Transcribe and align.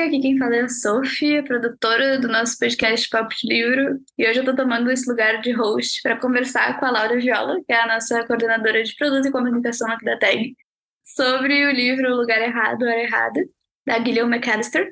Aqui 0.00 0.18
quem 0.18 0.38
fala 0.38 0.56
é 0.56 0.62
a 0.62 0.68
Sophie, 0.68 1.42
produtora 1.42 2.18
do 2.18 2.26
nosso 2.26 2.58
podcast 2.58 3.06
Papo 3.10 3.34
de 3.36 3.46
Livro, 3.46 4.00
e 4.16 4.26
hoje 4.26 4.38
eu 4.38 4.44
tô 4.46 4.56
tomando 4.56 4.90
esse 4.90 5.08
lugar 5.08 5.42
de 5.42 5.52
host 5.52 6.00
para 6.02 6.16
conversar 6.16 6.80
com 6.80 6.86
a 6.86 6.90
Laura 6.90 7.18
Viola, 7.18 7.60
que 7.66 7.72
é 7.72 7.82
a 7.82 7.86
nossa 7.86 8.24
coordenadora 8.26 8.82
de 8.82 8.96
produto 8.96 9.28
e 9.28 9.30
comunicação 9.30 9.90
aqui 9.90 10.06
da 10.06 10.18
TAG, 10.18 10.56
sobre 11.04 11.66
o 11.66 11.70
livro 11.70 12.16
Lugar 12.16 12.40
Errado, 12.40 12.82
Hora 12.82 13.02
Errada, 13.02 13.44
da 13.86 13.98
Guilherme 13.98 14.36
McAllister, 14.36 14.90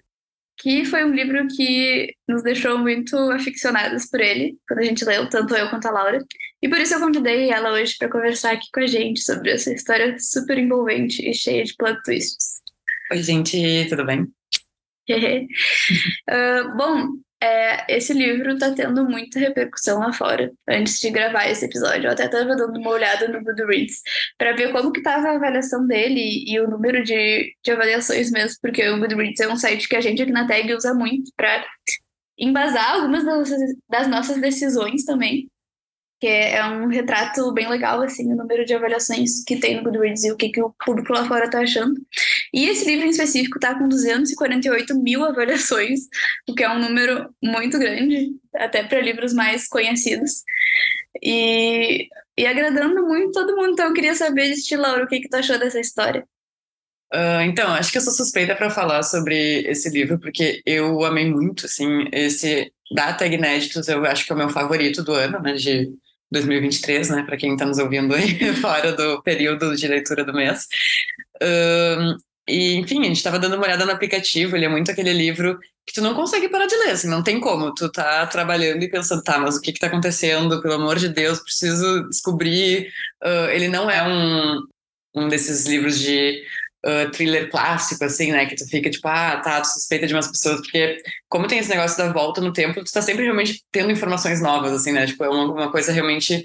que 0.58 0.84
foi 0.84 1.04
um 1.04 1.14
livro 1.14 1.48
que 1.48 2.12
nos 2.28 2.42
deixou 2.42 2.76
muito 2.76 3.16
aficionados 3.30 4.06
por 4.10 4.20
ele, 4.20 4.58
quando 4.68 4.80
a 4.80 4.84
gente 4.84 5.06
leu, 5.06 5.26
tanto 5.26 5.56
eu 5.56 5.70
quanto 5.70 5.86
a 5.88 5.90
Laura. 5.90 6.18
E 6.60 6.68
por 6.68 6.78
isso 6.78 6.94
eu 6.94 7.00
convidei 7.00 7.50
ela 7.50 7.72
hoje 7.72 7.96
para 7.98 8.10
conversar 8.10 8.52
aqui 8.52 8.66
com 8.72 8.80
a 8.80 8.86
gente 8.86 9.22
sobre 9.22 9.52
essa 9.52 9.72
história 9.72 10.16
super 10.18 10.58
envolvente 10.58 11.26
e 11.26 11.32
cheia 11.32 11.64
de 11.64 11.74
plot 11.76 11.98
twists. 12.02 12.60
Oi, 13.10 13.22
gente, 13.22 13.86
tudo 13.88 14.04
bem? 14.04 14.30
Uh, 15.10 16.72
bom, 16.76 17.08
é, 17.40 17.96
esse 17.96 18.12
livro 18.12 18.54
está 18.54 18.72
tendo 18.72 19.08
muita 19.08 19.38
repercussão 19.38 20.00
lá 20.00 20.12
fora. 20.12 20.50
Antes 20.68 20.98
de 21.00 21.10
gravar 21.10 21.48
esse 21.48 21.64
episódio, 21.64 22.06
eu 22.06 22.12
até 22.12 22.24
estava 22.24 22.56
dando 22.56 22.78
uma 22.78 22.90
olhada 22.90 23.28
no 23.28 23.42
Goodreads 23.42 24.02
para 24.36 24.56
ver 24.56 24.72
como 24.72 24.90
que 24.90 24.98
estava 24.98 25.28
a 25.28 25.36
avaliação 25.36 25.86
dele 25.86 26.44
e 26.46 26.58
o 26.60 26.68
número 26.68 27.02
de, 27.04 27.54
de 27.64 27.70
avaliações 27.70 28.30
mesmo, 28.30 28.58
porque 28.60 28.88
o 28.88 28.98
Goodreads 28.98 29.40
é 29.40 29.48
um 29.48 29.56
site 29.56 29.88
que 29.88 29.96
a 29.96 30.00
gente 30.00 30.22
aqui 30.22 30.32
na 30.32 30.48
Tag 30.48 30.72
usa 30.74 30.92
muito 30.94 31.30
para 31.36 31.64
embasar 32.36 32.94
algumas 32.94 33.24
das 33.24 33.38
nossas, 33.38 33.74
das 33.88 34.08
nossas 34.08 34.40
decisões 34.40 35.04
também 35.04 35.48
que 36.20 36.26
é 36.26 36.64
um 36.64 36.88
retrato 36.88 37.52
bem 37.52 37.68
legal, 37.68 38.02
assim, 38.02 38.32
o 38.32 38.36
número 38.36 38.64
de 38.64 38.74
avaliações 38.74 39.44
que 39.44 39.56
tem 39.56 39.76
no 39.76 39.84
Goodreads 39.84 40.24
e 40.24 40.32
o 40.32 40.36
que, 40.36 40.48
que 40.48 40.60
o 40.60 40.74
público 40.84 41.12
lá 41.12 41.24
fora 41.26 41.48
tá 41.48 41.60
achando. 41.60 41.94
E 42.52 42.68
esse 42.68 42.84
livro 42.84 43.06
em 43.06 43.10
específico 43.10 43.60
tá 43.60 43.78
com 43.78 43.88
248 43.88 44.98
mil 45.00 45.24
avaliações, 45.24 46.00
o 46.48 46.54
que 46.54 46.64
é 46.64 46.70
um 46.70 46.80
número 46.80 47.28
muito 47.42 47.78
grande, 47.78 48.30
até 48.54 48.82
para 48.82 49.00
livros 49.00 49.32
mais 49.32 49.68
conhecidos. 49.68 50.42
E, 51.22 52.08
e 52.36 52.46
agradando 52.46 53.06
muito 53.06 53.32
todo 53.32 53.56
mundo. 53.56 53.72
Então 53.72 53.86
eu 53.86 53.94
queria 53.94 54.14
saber 54.14 54.52
de 54.54 54.62
ti, 54.62 54.76
Laura, 54.76 55.04
o 55.04 55.08
que, 55.08 55.20
que 55.20 55.28
tu 55.28 55.36
achou 55.36 55.58
dessa 55.58 55.78
história? 55.78 56.26
Uh, 57.14 57.40
então, 57.46 57.72
acho 57.72 57.90
que 57.90 57.96
eu 57.96 58.02
sou 58.02 58.12
suspeita 58.12 58.54
para 58.54 58.68
falar 58.68 59.02
sobre 59.02 59.60
esse 59.62 59.88
livro, 59.88 60.18
porque 60.18 60.60
eu 60.66 61.02
amei 61.04 61.30
muito, 61.30 61.64
assim, 61.64 62.04
esse 62.12 62.70
Data 62.94 63.26
Inéditos, 63.26 63.88
eu 63.88 64.04
acho 64.04 64.26
que 64.26 64.32
é 64.32 64.34
o 64.34 64.38
meu 64.38 64.50
favorito 64.50 65.02
do 65.02 65.12
ano, 65.12 65.40
né, 65.40 65.54
de 65.54 65.90
2023, 66.30 67.10
né, 67.10 67.22
para 67.22 67.36
quem 67.36 67.52
está 67.52 67.64
nos 67.64 67.78
ouvindo 67.78 68.14
aí 68.14 68.54
fora 68.60 68.92
do 68.92 69.22
período 69.22 69.74
de 69.74 69.86
leitura 69.88 70.24
do 70.24 70.32
mês. 70.32 70.66
Um, 71.42 72.16
e, 72.48 72.76
enfim, 72.76 73.00
a 73.00 73.04
gente 73.04 73.16
estava 73.16 73.38
dando 73.38 73.56
uma 73.56 73.64
olhada 73.64 73.84
no 73.84 73.92
aplicativo, 73.92 74.56
ele 74.56 74.64
é 74.64 74.68
muito 74.68 74.90
aquele 74.90 75.12
livro 75.12 75.58
que 75.86 75.94
tu 75.94 76.02
não 76.02 76.14
consegue 76.14 76.48
parar 76.48 76.66
de 76.66 76.76
ler, 76.76 76.90
assim, 76.90 77.08
não 77.08 77.22
tem 77.22 77.40
como. 77.40 77.74
Tu 77.74 77.90
tá 77.90 78.26
trabalhando 78.26 78.82
e 78.82 78.90
pensando, 78.90 79.22
tá, 79.22 79.38
mas 79.38 79.56
o 79.56 79.60
que 79.60 79.72
que 79.72 79.80
tá 79.80 79.86
acontecendo? 79.86 80.60
Pelo 80.60 80.74
amor 80.74 80.98
de 80.98 81.08
Deus, 81.08 81.40
preciso 81.40 82.06
descobrir. 82.08 82.92
Uh, 83.22 83.48
ele 83.50 83.68
não 83.68 83.90
é 83.90 84.06
um, 84.06 84.62
um 85.14 85.28
desses 85.28 85.66
livros 85.66 85.98
de 85.98 86.42
uh, 86.86 87.10
thriller 87.10 87.50
clássico, 87.50 88.04
assim, 88.04 88.32
né? 88.32 88.46
Que 88.46 88.56
tu 88.56 88.66
fica 88.68 88.90
tipo, 88.90 89.06
ah, 89.08 89.36
tá, 89.38 89.60
tu 89.60 89.68
suspeita 89.68 90.06
de 90.06 90.14
umas 90.14 90.28
pessoas, 90.28 90.60
porque 90.60 90.98
como 91.28 91.46
tem 91.46 91.58
esse 91.58 91.70
negócio 91.70 91.98
da 91.98 92.12
volta 92.12 92.40
no 92.40 92.52
tempo, 92.52 92.84
tu 92.84 92.92
tá 92.92 93.02
sempre 93.02 93.24
realmente 93.24 93.62
tendo 93.70 93.90
informações 93.90 94.40
novas, 94.40 94.72
assim, 94.72 94.92
né? 94.92 95.06
Tipo, 95.06 95.24
é 95.24 95.28
uma, 95.28 95.52
uma 95.52 95.70
coisa 95.70 95.92
realmente 95.92 96.44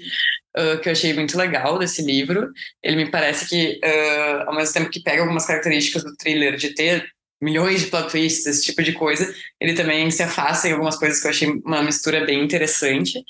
uh, 0.56 0.78
que 0.80 0.88
eu 0.88 0.92
achei 0.92 1.12
muito 1.12 1.36
legal 1.36 1.78
desse 1.78 2.02
livro. 2.02 2.50
Ele 2.82 2.96
me 2.96 3.10
parece 3.10 3.48
que, 3.48 3.80
uh, 3.84 4.48
ao 4.48 4.54
mesmo 4.54 4.74
tempo 4.74 4.90
que 4.90 5.02
pega 5.02 5.22
algumas 5.22 5.46
características 5.46 6.04
do 6.04 6.16
thriller 6.16 6.56
de 6.56 6.74
ter 6.74 7.06
milhões 7.42 7.82
de 7.82 7.86
plot 7.88 8.10
twists, 8.10 8.46
esse 8.46 8.64
tipo 8.64 8.82
de 8.82 8.92
coisa, 8.92 9.32
ele 9.60 9.74
também 9.74 10.10
se 10.10 10.22
afasta 10.22 10.68
em 10.68 10.72
algumas 10.72 10.96
coisas 10.96 11.20
que 11.20 11.26
eu 11.26 11.30
achei 11.30 11.48
uma 11.64 11.82
mistura 11.82 12.24
bem 12.24 12.42
interessante. 12.42 13.22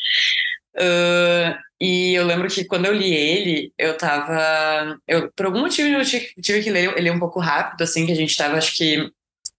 Uh, 0.77 1.57
e 1.81 2.15
eu 2.15 2.25
lembro 2.25 2.49
que 2.49 2.65
quando 2.65 2.87
eu 2.87 2.93
li 2.93 3.13
ele, 3.15 3.73
eu 3.79 3.97
tava. 3.97 4.99
Eu, 5.07 5.31
por 5.33 5.47
algum 5.47 5.61
motivo 5.61 5.89
eu 5.89 6.05
tive 6.05 6.63
que 6.63 6.71
ler 6.71 6.97
ele 6.97 7.11
um 7.11 7.19
pouco 7.19 7.41
rápido, 7.41 7.83
assim, 7.83 8.07
que 8.07 8.13
a 8.13 8.17
gente 8.17 8.37
tava, 8.37 8.57
acho 8.57 8.77
que, 8.77 9.09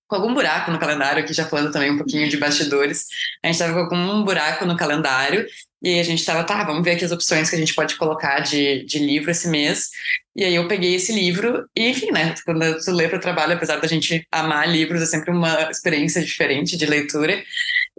com 0.07 0.15
algum 0.15 0.33
buraco 0.33 0.71
no 0.71 0.79
calendário, 0.79 1.23
aqui 1.23 1.33
já 1.33 1.45
falando 1.45 1.71
também 1.71 1.91
um 1.91 1.97
pouquinho 1.97 2.29
de 2.29 2.37
bastidores. 2.37 3.05
A 3.43 3.47
gente 3.47 3.59
tava 3.59 3.87
com 3.87 3.95
algum 3.95 4.23
buraco 4.23 4.65
no 4.65 4.77
calendário, 4.77 5.45
e 5.81 5.99
a 5.99 6.03
gente 6.03 6.25
tava, 6.25 6.43
tá, 6.43 6.63
vamos 6.63 6.83
ver 6.83 6.91
aqui 6.91 7.05
as 7.05 7.11
opções 7.11 7.49
que 7.49 7.55
a 7.55 7.59
gente 7.59 7.75
pode 7.75 7.95
colocar 7.95 8.39
de, 8.39 8.83
de 8.85 8.97
livro 8.97 9.29
esse 9.29 9.47
mês. 9.47 9.89
E 10.35 10.43
aí 10.43 10.55
eu 10.55 10.67
peguei 10.67 10.95
esse 10.95 11.13
livro, 11.13 11.69
e 11.75 11.89
enfim, 11.89 12.11
né, 12.11 12.33
quando 12.43 12.83
tu 12.83 12.91
lê 12.91 13.07
para 13.07 13.17
o 13.17 13.21
trabalho, 13.21 13.53
apesar 13.53 13.77
da 13.77 13.87
gente 13.87 14.25
amar 14.31 14.67
livros, 14.67 15.01
é 15.01 15.05
sempre 15.05 15.31
uma 15.31 15.69
experiência 15.69 16.23
diferente 16.23 16.75
de 16.75 16.85
leitura. 16.85 17.43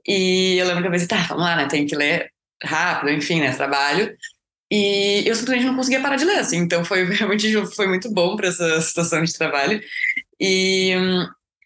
E 0.07 0.57
eu 0.59 0.67
lembro 0.67 0.83
que 0.83 0.89
eu 0.89 0.93
pensei, 0.93 1.07
tá, 1.09 1.27
vamos 1.29 1.45
lá, 1.45 1.57
né, 1.57 1.69
tem 1.69 1.87
que 1.87 1.95
ler 1.95 2.31
rápido, 2.63 3.11
enfim, 3.11 3.41
né, 3.41 3.53
trabalho. 3.53 4.17
E 4.71 5.23
eu 5.27 5.35
simplesmente 5.35 5.67
não 5.67 5.77
conseguia 5.77 6.01
parar 6.01 6.17
de 6.17 6.25
ler, 6.25 6.39
assim, 6.39 6.59
então 6.59 6.85
foi 6.85 7.05
realmente 7.15 7.53
foi 7.75 7.87
muito 7.87 8.11
bom 8.13 8.37
para 8.37 8.49
essa 8.49 8.81
situação 8.81 9.23
de 9.23 9.33
trabalho. 9.33 9.81
E, 10.41 10.93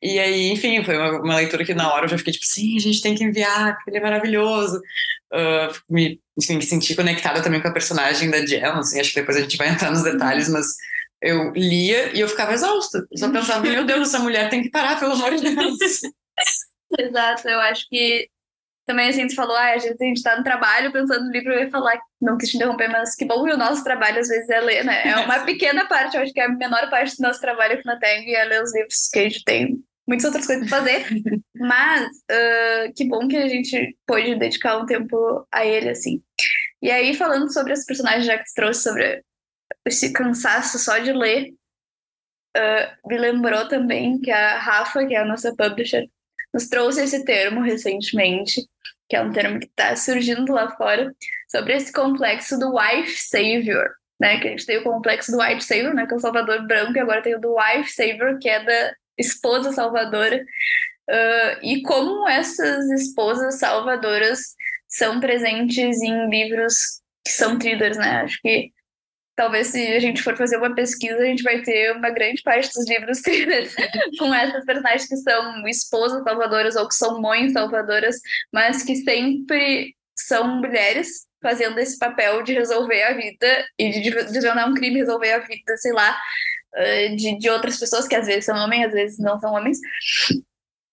e 0.02 0.18
aí, 0.18 0.50
enfim, 0.50 0.82
foi 0.84 0.96
uma, 0.96 1.20
uma, 1.20 1.36
leitura 1.36 1.64
que 1.64 1.74
na 1.74 1.92
hora 1.92 2.04
eu 2.04 2.08
já 2.10 2.18
fiquei 2.18 2.32
tipo, 2.32 2.44
sim, 2.44 2.76
a 2.76 2.80
gente 2.80 3.02
tem 3.02 3.14
que 3.14 3.24
enviar, 3.24 3.74
porque 3.76 3.90
ele 3.90 3.98
é 3.98 4.02
maravilhoso. 4.02 4.80
Uh, 5.32 5.72
me, 5.88 6.20
enfim, 6.38 6.60
senti 6.60 6.94
conectada 6.94 7.42
também 7.42 7.60
com 7.60 7.68
a 7.68 7.72
personagem 7.72 8.30
da 8.30 8.44
Jem, 8.44 8.64
assim, 8.64 9.00
acho 9.00 9.10
que 9.10 9.20
depois 9.20 9.36
a 9.36 9.40
gente 9.40 9.56
vai 9.56 9.68
entrar 9.68 9.90
nos 9.90 10.02
detalhes, 10.02 10.48
mas 10.48 10.66
eu 11.22 11.52
lia 11.52 12.14
e 12.14 12.20
eu 12.20 12.28
ficava 12.28 12.52
exausta. 12.52 13.06
Eu 13.10 13.18
só 13.18 13.30
pensava, 13.32 13.60
meu 13.60 13.84
Deus, 13.84 14.08
essa 14.08 14.18
mulher 14.18 14.50
tem 14.50 14.62
que 14.62 14.70
parar, 14.70 14.98
pelo 14.98 15.12
amor 15.12 15.34
de 15.36 15.54
Deus. 15.54 15.78
Exato, 16.98 17.48
eu 17.48 17.60
acho 17.60 17.88
que 17.88 18.28
também 18.90 19.08
assim, 19.08 19.28
tu 19.28 19.36
falou, 19.36 19.56
ah, 19.56 19.70
a 19.70 19.78
gente, 19.78 20.02
a 20.02 20.04
gente 20.04 20.22
tá 20.22 20.36
no 20.36 20.42
trabalho 20.42 20.90
pensando 20.90 21.24
no 21.24 21.30
livro, 21.30 21.52
ia 21.52 21.70
falar, 21.70 21.96
não 22.20 22.36
quis 22.36 22.50
te 22.50 22.56
interromper, 22.56 22.88
mas 22.88 23.14
que 23.14 23.24
bom 23.24 23.44
que 23.44 23.52
o 23.52 23.56
nosso 23.56 23.84
trabalho 23.84 24.18
às 24.18 24.26
vezes 24.26 24.50
é 24.50 24.60
ler, 24.60 24.84
né? 24.84 25.08
É 25.08 25.16
uma 25.18 25.38
pequena 25.46 25.86
parte, 25.86 26.16
eu 26.16 26.22
acho 26.22 26.32
que 26.32 26.40
é 26.40 26.46
a 26.46 26.48
menor 26.48 26.90
parte 26.90 27.16
do 27.16 27.22
nosso 27.22 27.40
trabalho 27.40 27.74
aqui 27.74 27.86
na 27.86 27.96
TEG 27.96 28.34
é 28.34 28.44
ler 28.44 28.60
os 28.60 28.74
livros 28.74 29.08
que 29.12 29.18
a 29.20 29.22
gente 29.22 29.44
tem 29.44 29.80
muitas 30.08 30.24
outras 30.24 30.44
coisas 30.44 30.68
para 30.68 30.78
fazer, 30.78 31.06
mas 31.54 32.08
uh, 32.08 32.92
que 32.96 33.04
bom 33.04 33.28
que 33.28 33.36
a 33.36 33.46
gente 33.46 33.96
pôde 34.04 34.34
dedicar 34.34 34.76
um 34.76 34.86
tempo 34.86 35.46
a 35.52 35.64
ele, 35.64 35.90
assim. 35.90 36.20
E 36.82 36.90
aí, 36.90 37.14
falando 37.14 37.52
sobre 37.52 37.72
os 37.72 37.84
personagens, 37.84 38.26
já 38.26 38.36
que 38.36 38.48
você 38.48 38.54
trouxe 38.54 38.82
sobre 38.82 39.22
esse 39.86 40.12
cansaço 40.12 40.80
só 40.80 40.98
de 40.98 41.12
ler, 41.12 41.52
uh, 42.56 43.08
me 43.08 43.18
lembrou 43.18 43.68
também 43.68 44.20
que 44.20 44.32
a 44.32 44.58
Rafa, 44.58 45.06
que 45.06 45.14
é 45.14 45.18
a 45.18 45.24
nossa 45.24 45.54
publisher, 45.54 46.08
nos 46.52 46.68
trouxe 46.68 47.02
esse 47.02 47.24
termo 47.24 47.60
recentemente, 47.60 48.68
que 49.10 49.16
é 49.16 49.20
um 49.20 49.32
termo 49.32 49.58
que 49.58 49.66
está 49.66 49.96
surgindo 49.96 50.52
lá 50.52 50.70
fora, 50.76 51.12
sobre 51.50 51.74
esse 51.74 51.92
complexo 51.92 52.56
do 52.56 52.76
wife 52.76 53.20
savior, 53.20 53.90
né? 54.20 54.38
Que 54.38 54.46
a 54.46 54.50
gente 54.52 54.64
tem 54.64 54.78
o 54.78 54.84
complexo 54.84 55.32
do 55.32 55.38
wife 55.38 55.62
savior, 55.62 55.92
né? 55.92 56.06
Que 56.06 56.14
é 56.14 56.16
o 56.16 56.20
salvador 56.20 56.64
branco, 56.64 56.96
e 56.96 57.00
agora 57.00 57.20
tem 57.20 57.34
o 57.34 57.40
do 57.40 57.56
wife 57.56 57.90
savior, 57.90 58.38
que 58.40 58.48
é 58.48 58.64
da 58.64 58.94
esposa 59.18 59.72
salvadora. 59.72 60.40
Uh, 61.10 61.58
e 61.60 61.82
como 61.82 62.28
essas 62.28 62.88
esposas 62.90 63.58
salvadoras 63.58 64.54
são 64.86 65.18
presentes 65.18 66.00
em 66.00 66.30
livros 66.30 67.00
que 67.24 67.32
são 67.32 67.58
thrillers, 67.58 67.98
né? 67.98 68.22
Acho 68.22 68.38
que 68.40 68.70
talvez 69.40 69.68
se 69.68 69.86
a 69.86 69.98
gente 69.98 70.22
for 70.22 70.36
fazer 70.36 70.58
uma 70.58 70.74
pesquisa, 70.74 71.16
a 71.16 71.24
gente 71.24 71.42
vai 71.42 71.62
ter 71.62 71.96
uma 71.96 72.10
grande 72.10 72.42
parte 72.42 72.68
dos 72.74 72.86
livros 72.86 73.22
com 74.18 74.34
essas 74.34 74.66
personagens 74.66 75.08
que 75.08 75.16
são 75.16 75.66
esposas 75.66 76.22
salvadoras 76.22 76.76
ou 76.76 76.86
que 76.86 76.94
são 76.94 77.22
mães 77.22 77.54
salvadoras, 77.54 78.16
mas 78.52 78.82
que 78.82 78.94
sempre 78.96 79.94
são 80.14 80.58
mulheres 80.58 81.26
fazendo 81.42 81.78
esse 81.78 81.98
papel 81.98 82.42
de 82.42 82.52
resolver 82.52 83.02
a 83.02 83.14
vida 83.14 83.64
e 83.78 83.88
de 83.88 84.10
desvendar 84.10 84.68
um 84.68 84.74
crime, 84.74 84.98
resolver 84.98 85.32
a 85.32 85.38
vida, 85.38 85.74
sei 85.78 85.92
lá, 85.94 86.14
de, 87.16 87.38
de 87.38 87.48
outras 87.48 87.78
pessoas 87.78 88.06
que 88.06 88.14
às 88.14 88.26
vezes 88.26 88.44
são 88.44 88.58
homens, 88.58 88.88
às 88.88 88.92
vezes 88.92 89.18
não 89.18 89.40
são 89.40 89.54
homens. 89.54 89.78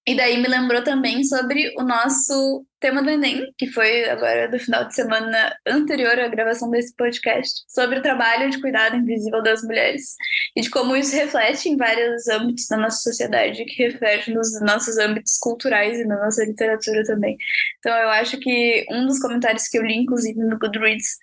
E 0.08 0.16
daí 0.16 0.38
me 0.38 0.48
lembrou 0.48 0.82
também 0.82 1.22
sobre 1.26 1.74
o 1.78 1.84
nosso 1.84 2.66
tema 2.80 3.04
do 3.04 3.10
Enem, 3.10 3.54
que 3.58 3.68
foi 3.68 4.10
agora 4.10 4.48
do 4.48 4.58
final 4.58 4.88
de 4.88 4.96
semana 4.96 5.54
anterior 5.68 6.18
à 6.18 6.30
gravação 6.30 6.70
desse 6.70 6.96
podcast, 6.96 7.66
sobre 7.68 8.00
o 8.00 8.02
trabalho 8.02 8.50
de 8.50 8.62
cuidado 8.62 8.96
invisível 8.96 9.44
das 9.44 9.62
mulheres 9.64 10.16
e 10.56 10.62
de 10.62 10.70
como 10.70 10.96
isso 10.96 11.14
reflete 11.14 11.68
em 11.68 11.76
vários 11.76 12.26
âmbitos 12.30 12.68
da 12.70 12.78
nossa 12.78 13.00
sociedade, 13.00 13.66
que 13.66 13.84
reflete 13.84 14.32
nos 14.32 14.62
nossos 14.62 14.98
âmbitos 14.98 15.38
culturais 15.42 16.00
e 16.00 16.06
na 16.06 16.16
nossa 16.24 16.46
literatura 16.46 17.04
também. 17.04 17.36
Então 17.80 17.94
eu 17.94 18.10
acho 18.10 18.40
que 18.40 18.86
um 18.90 19.06
dos 19.06 19.20
comentários 19.20 19.68
que 19.68 19.78
eu 19.78 19.84
li, 19.84 19.98
inclusive, 19.98 20.40
no 20.40 20.58
Goodreads, 20.58 21.18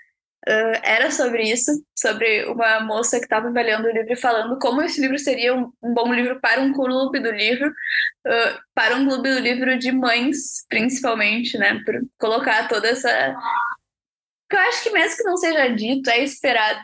Uh, 0.46 0.78
era 0.82 1.10
sobre 1.10 1.42
isso, 1.42 1.70
sobre 1.96 2.44
uma 2.44 2.80
moça 2.80 3.18
que 3.18 3.24
estava 3.24 3.48
avaliando 3.48 3.88
o 3.88 3.90
livro 3.90 4.12
e 4.12 4.16
falando 4.16 4.58
como 4.58 4.82
esse 4.82 5.00
livro 5.00 5.18
seria 5.18 5.54
um, 5.54 5.72
um 5.82 5.94
bom 5.94 6.12
livro 6.12 6.38
para 6.38 6.60
um 6.60 6.70
clube 6.70 7.18
do 7.18 7.30
livro, 7.30 7.68
uh, 7.68 8.60
para 8.74 8.94
um 8.96 9.06
clube 9.06 9.32
do 9.32 9.40
livro 9.40 9.78
de 9.78 9.90
mães, 9.90 10.66
principalmente, 10.68 11.56
né? 11.56 11.80
Por 11.84 11.94
colocar 12.18 12.68
toda 12.68 12.88
essa. 12.88 13.08
Eu 14.52 14.58
acho 14.58 14.82
que 14.82 14.90
mesmo 14.90 15.16
que 15.16 15.24
não 15.24 15.36
seja 15.36 15.66
dito, 15.68 16.10
é 16.10 16.22
esperado 16.22 16.80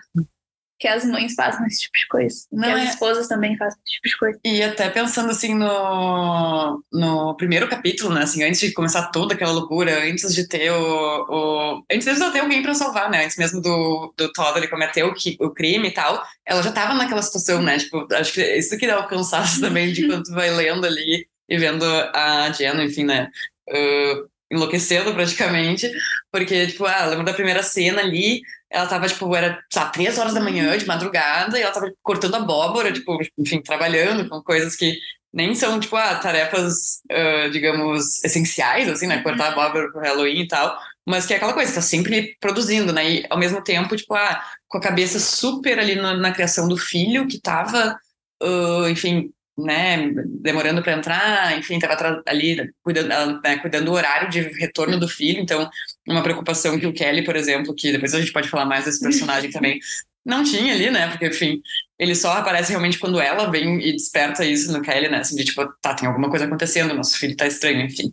que 0.81 0.88
as 0.88 1.05
mães 1.05 1.35
façam 1.35 1.67
esse 1.67 1.82
tipo 1.82 1.99
de 1.99 2.09
coisa. 2.09 2.47
Não 2.50 2.62
que 2.62 2.71
é... 2.71 2.73
as 2.73 2.91
esposas 2.91 3.29
também 3.29 3.55
façam 3.59 3.79
esse 3.85 3.97
tipo 3.97 4.09
de 4.09 4.19
coisa. 4.19 4.41
E 4.43 4.62
até 4.62 4.88
pensando 4.88 5.31
assim 5.31 5.55
no, 5.55 6.82
no 6.91 7.37
primeiro 7.37 7.69
capítulo, 7.69 8.15
né? 8.15 8.23
Assim, 8.23 8.43
antes 8.43 8.61
de 8.61 8.73
começar 8.73 9.11
toda 9.11 9.35
aquela 9.35 9.53
loucura, 9.53 10.03
antes 10.03 10.35
de 10.35 10.49
ter 10.49 10.73
o. 10.73 11.27
o... 11.29 11.85
Antes 11.93 12.06
de 12.06 12.32
ter 12.32 12.41
alguém 12.41 12.62
para 12.62 12.73
salvar, 12.73 13.11
né? 13.11 13.27
Antes 13.27 13.37
mesmo 13.37 13.61
do, 13.61 14.15
do 14.17 14.32
Todd 14.32 14.59
ele 14.59 14.69
cometer 14.69 15.05
o, 15.05 15.12
o 15.41 15.50
crime 15.50 15.88
e 15.88 15.93
tal, 15.93 16.25
ela 16.47 16.62
já 16.62 16.73
tava 16.73 16.94
naquela 16.94 17.23
situação, 17.23 17.61
né? 17.62 17.79
Tipo, 17.79 18.09
acho 18.15 18.33
que 18.33 18.56
isso 18.56 18.79
que 18.79 18.87
dá 18.87 19.00
o 19.00 19.06
cansaço 19.06 19.61
também 19.61 19.93
de 19.93 20.06
quando 20.06 20.25
tu 20.25 20.33
vai 20.33 20.50
lendo 20.50 20.87
ali 20.87 21.29
e 21.47 21.59
vendo 21.59 21.85
a 21.85 22.50
Jenna, 22.53 22.83
enfim, 22.85 23.05
né? 23.05 23.29
Uh, 23.69 24.31
enlouquecendo 24.50 25.12
praticamente, 25.12 25.91
porque, 26.33 26.69
tipo, 26.69 26.87
ah, 26.87 27.05
lembro 27.05 27.25
da 27.25 27.35
primeira 27.35 27.62
cena 27.62 28.00
ali, 28.00 28.41
ela 28.71 28.87
tava, 28.87 29.09
tipo, 29.09 29.35
era, 29.35 29.59
sabe, 29.73 29.93
três 29.93 30.17
horas 30.17 30.33
da 30.33 30.41
manhã, 30.41 30.77
de 30.79 30.87
madrugada, 30.87 31.59
e 31.59 31.63
ela 31.63 31.73
tava 31.73 31.93
cortando 32.03 32.37
abóbora, 32.37 32.93
tipo, 32.93 33.19
enfim, 33.37 33.61
trabalhando 33.61 34.29
com 34.29 34.41
coisas 34.43 34.77
que 34.77 34.97
nem 35.33 35.55
são, 35.55 35.79
tipo, 35.81 35.97
ah, 35.97 36.17
tarefas, 36.17 37.01
uh, 37.11 37.51
digamos, 37.51 38.23
essenciais, 38.25 38.89
assim, 38.89 39.07
né, 39.07 39.23
cortar 39.23 39.47
uhum. 39.47 39.61
abóbora 39.61 39.91
pro 39.91 40.01
Halloween 40.01 40.43
e 40.43 40.49
tal, 40.49 40.79
mas 41.07 41.27
que 41.27 41.33
é 41.33 41.37
aquela 41.37 41.53
coisa, 41.53 41.75
tá 41.75 41.81
sempre 41.81 42.37
produzindo, 42.41 42.93
né, 42.93 43.11
e 43.11 43.27
ao 43.29 43.39
mesmo 43.39 43.63
tempo, 43.63 43.97
tipo, 43.97 44.15
ah, 44.15 44.45
com 44.69 44.79
a 44.79 44.83
cabeça 44.83 45.19
super 45.19 45.79
ali 45.79 45.97
na, 45.97 46.15
na 46.15 46.33
criação 46.33 46.69
do 46.69 46.77
filho, 46.77 47.27
que 47.27 47.41
tava, 47.41 47.97
uh, 48.43 48.89
enfim, 48.89 49.33
né, 49.59 50.11
demorando 50.41 50.83
para 50.83 50.93
entrar, 50.93 51.59
enfim, 51.59 51.75
estava 51.75 52.23
ali 52.27 52.71
cuidando, 52.83 53.41
né, 53.43 53.59
cuidando 53.59 53.87
do 53.87 53.93
horário 53.93 54.31
de 54.31 54.41
retorno 54.41 54.99
do 54.99 55.09
filho, 55.09 55.41
então 55.41 55.69
uma 56.08 56.23
preocupação 56.23 56.79
que 56.79 56.87
o 56.87 56.93
Kelly, 56.93 57.25
por 57.25 57.37
exemplo, 57.37 57.75
que 57.75 57.93
depois 57.93 58.14
a 58.14 58.20
gente 58.20 58.32
pode 58.32 58.49
falar 58.49 58.64
mais 58.64 58.85
desse 58.85 59.00
personagem 59.00 59.50
também, 59.50 59.79
não 60.25 60.44
tinha 60.44 60.75
ali, 60.75 60.91
né? 60.91 61.08
Porque, 61.08 61.26
enfim, 61.26 61.62
ele 61.99 62.14
só 62.14 62.32
aparece 62.32 62.70
realmente 62.70 62.99
quando 62.99 63.19
ela 63.19 63.50
vem 63.50 63.81
e 63.81 63.93
desperta 63.93 64.44
isso 64.44 64.70
no 64.70 64.82
Kelly, 64.82 65.08
né? 65.08 65.19
Assim, 65.19 65.35
de 65.35 65.44
tipo, 65.44 65.67
tá, 65.81 65.94
tem 65.94 66.06
alguma 66.06 66.29
coisa 66.29 66.44
acontecendo, 66.44 66.94
nosso 66.94 67.19
filho 67.19 67.37
tá 67.37 67.47
estranho, 67.47 67.81
enfim. 67.81 68.12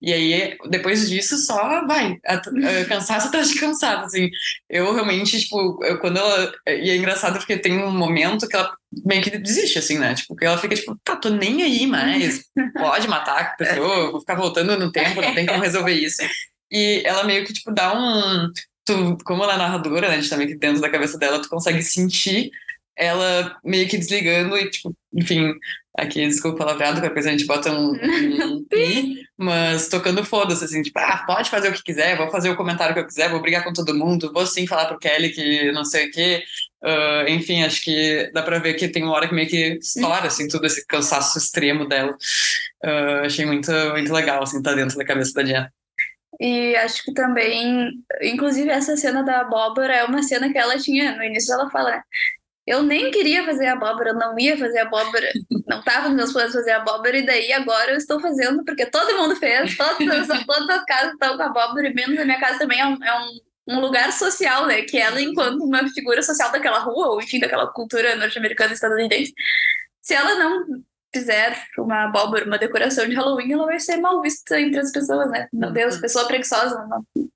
E 0.00 0.12
aí, 0.12 0.56
depois 0.68 1.08
disso, 1.08 1.38
só 1.38 1.86
vai. 1.86 2.18
A, 2.26 2.34
a, 2.34 2.84
cansaço 2.86 3.30
tá 3.30 3.40
de 3.40 3.64
assim. 3.64 4.30
Eu 4.68 4.92
realmente, 4.94 5.40
tipo, 5.40 5.82
eu, 5.82 5.98
quando 5.98 6.18
ela. 6.18 6.52
E 6.66 6.90
é 6.90 6.96
engraçado 6.96 7.38
porque 7.38 7.56
tem 7.56 7.82
um 7.82 7.90
momento 7.90 8.46
que 8.46 8.56
ela 8.56 8.74
meio 9.04 9.22
que 9.22 9.30
desiste, 9.38 9.78
assim, 9.78 9.98
né? 9.98 10.14
Tipo, 10.14 10.36
que 10.36 10.44
ela 10.44 10.58
fica, 10.58 10.74
tipo, 10.74 10.98
tá, 11.02 11.16
tô 11.16 11.30
nem 11.30 11.62
aí 11.62 11.86
mais. 11.86 12.44
Pode 12.74 13.08
matar 13.08 13.40
a 13.40 13.44
pessoa, 13.56 14.10
vou 14.10 14.20
ficar 14.20 14.34
voltando 14.34 14.78
no 14.78 14.92
tempo, 14.92 15.22
não 15.22 15.34
tem 15.34 15.46
como 15.46 15.62
resolver 15.62 15.92
isso. 15.92 16.22
E 16.70 17.02
ela 17.04 17.24
meio 17.24 17.44
que, 17.44 17.52
tipo, 17.52 17.72
dá 17.72 17.94
um 17.94 18.50
tu, 18.86 19.18
como 19.24 19.42
ela 19.42 19.54
é 19.54 19.58
narradora, 19.58 20.08
né, 20.08 20.14
a 20.14 20.20
gente 20.20 20.30
tá 20.30 20.38
que 20.38 20.54
dentro 20.54 20.80
da 20.80 20.88
cabeça 20.88 21.18
dela, 21.18 21.42
tu 21.42 21.48
consegue 21.48 21.82
sentir 21.82 22.50
ela 22.96 23.54
meio 23.62 23.86
que 23.88 23.98
desligando 23.98 24.56
e, 24.56 24.70
tipo, 24.70 24.96
enfim, 25.12 25.52
aqui, 25.98 26.26
desculpa 26.26 26.56
o 26.56 26.58
palavreado, 26.58 27.00
qualquer 27.00 27.12
coisa 27.12 27.28
a 27.28 27.32
gente 27.32 27.44
bota 27.44 27.70
um, 27.70 27.92
um 27.92 28.66
mas 29.36 29.88
tocando 29.88 30.24
foda-se, 30.24 30.64
assim, 30.64 30.80
tipo, 30.80 30.98
ah, 30.98 31.24
pode 31.26 31.50
fazer 31.50 31.68
o 31.68 31.72
que 31.74 31.82
quiser, 31.82 32.16
vou 32.16 32.30
fazer 32.30 32.48
o 32.48 32.56
comentário 32.56 32.94
que 32.94 33.00
eu 33.00 33.06
quiser, 33.06 33.28
vou 33.28 33.42
brigar 33.42 33.62
com 33.64 33.72
todo 33.72 33.94
mundo, 33.94 34.32
vou 34.32 34.46
sim 34.46 34.66
falar 34.66 34.86
pro 34.86 34.98
Kelly 34.98 35.30
que 35.30 35.70
não 35.72 35.84
sei 35.84 36.08
o 36.08 36.10
quê, 36.10 36.42
uh, 36.82 37.28
enfim, 37.28 37.62
acho 37.64 37.84
que 37.84 38.30
dá 38.32 38.42
pra 38.42 38.58
ver 38.58 38.74
que 38.74 38.88
tem 38.88 39.02
uma 39.02 39.12
hora 39.12 39.28
que 39.28 39.34
meio 39.34 39.48
que 39.48 39.78
estoura, 39.78 40.28
assim, 40.28 40.48
tudo 40.48 40.64
esse 40.64 40.86
cansaço 40.86 41.36
extremo 41.36 41.86
dela. 41.86 42.16
Uh, 42.82 43.26
achei 43.26 43.44
muito, 43.44 43.70
muito 43.92 44.12
legal, 44.12 44.42
assim, 44.42 44.62
tá 44.62 44.74
dentro 44.74 44.96
da 44.96 45.04
cabeça 45.04 45.34
da 45.34 45.42
Diana. 45.42 45.70
E 46.40 46.76
acho 46.76 47.02
que 47.04 47.14
também, 47.14 47.90
inclusive 48.22 48.68
essa 48.70 48.96
cena 48.96 49.22
da 49.22 49.40
abóbora 49.40 49.94
é 49.94 50.04
uma 50.04 50.22
cena 50.22 50.50
que 50.50 50.58
ela 50.58 50.78
tinha, 50.78 51.16
no 51.16 51.24
início 51.24 51.54
ela 51.54 51.70
fala, 51.70 52.02
eu 52.66 52.82
nem 52.82 53.10
queria 53.12 53.44
fazer 53.44 53.66
abóbora, 53.68 54.10
eu 54.10 54.14
não 54.14 54.38
ia 54.38 54.58
fazer 54.58 54.80
abóbora, 54.80 55.30
não 55.68 55.78
estava 55.78 56.08
nos 56.08 56.16
meus 56.16 56.32
planos 56.32 56.52
fazer 56.52 56.72
abóbora, 56.72 57.16
e 57.16 57.24
daí 57.24 57.52
agora 57.52 57.92
eu 57.92 57.96
estou 57.96 58.20
fazendo, 58.20 58.64
porque 58.64 58.84
todo 58.86 59.16
mundo 59.16 59.36
fez, 59.36 59.76
todas, 59.76 60.30
as, 60.30 60.44
todas 60.44 60.68
as 60.70 60.84
casas 60.84 61.12
estão 61.12 61.36
com 61.36 61.42
abóbora, 61.44 61.88
e 61.88 61.94
menos 61.94 62.18
a 62.18 62.24
minha 62.24 62.40
casa 62.40 62.58
também 62.58 62.80
é 62.80 62.86
um, 62.86 63.04
é 63.04 63.20
um, 63.20 63.76
um 63.76 63.80
lugar 63.80 64.12
social, 64.12 64.66
né? 64.66 64.82
Que 64.82 64.98
ela, 64.98 65.20
enquanto 65.20 65.62
uma 65.62 65.88
figura 65.90 66.22
social 66.22 66.50
daquela 66.50 66.80
rua, 66.80 67.10
ou 67.10 67.22
enfim, 67.22 67.38
daquela 67.38 67.68
cultura 67.72 68.16
norte-americana 68.16 68.72
estadunidense, 68.72 69.32
se 70.02 70.14
ela 70.14 70.34
não 70.34 70.64
fizer 71.14 71.56
uma 71.78 72.04
abóbora, 72.04 72.44
uma 72.44 72.58
decoração 72.58 73.08
de 73.08 73.14
Halloween, 73.14 73.52
ela 73.52 73.66
vai 73.66 73.80
ser 73.80 73.96
mal 73.96 74.20
vista 74.20 74.60
entre 74.60 74.80
as 74.80 74.92
pessoas, 74.92 75.30
né? 75.30 75.48
Meu 75.52 75.72
Deus, 75.72 75.94
uhum. 75.94 76.00
pessoa 76.00 76.26
preguiçosa 76.26 76.86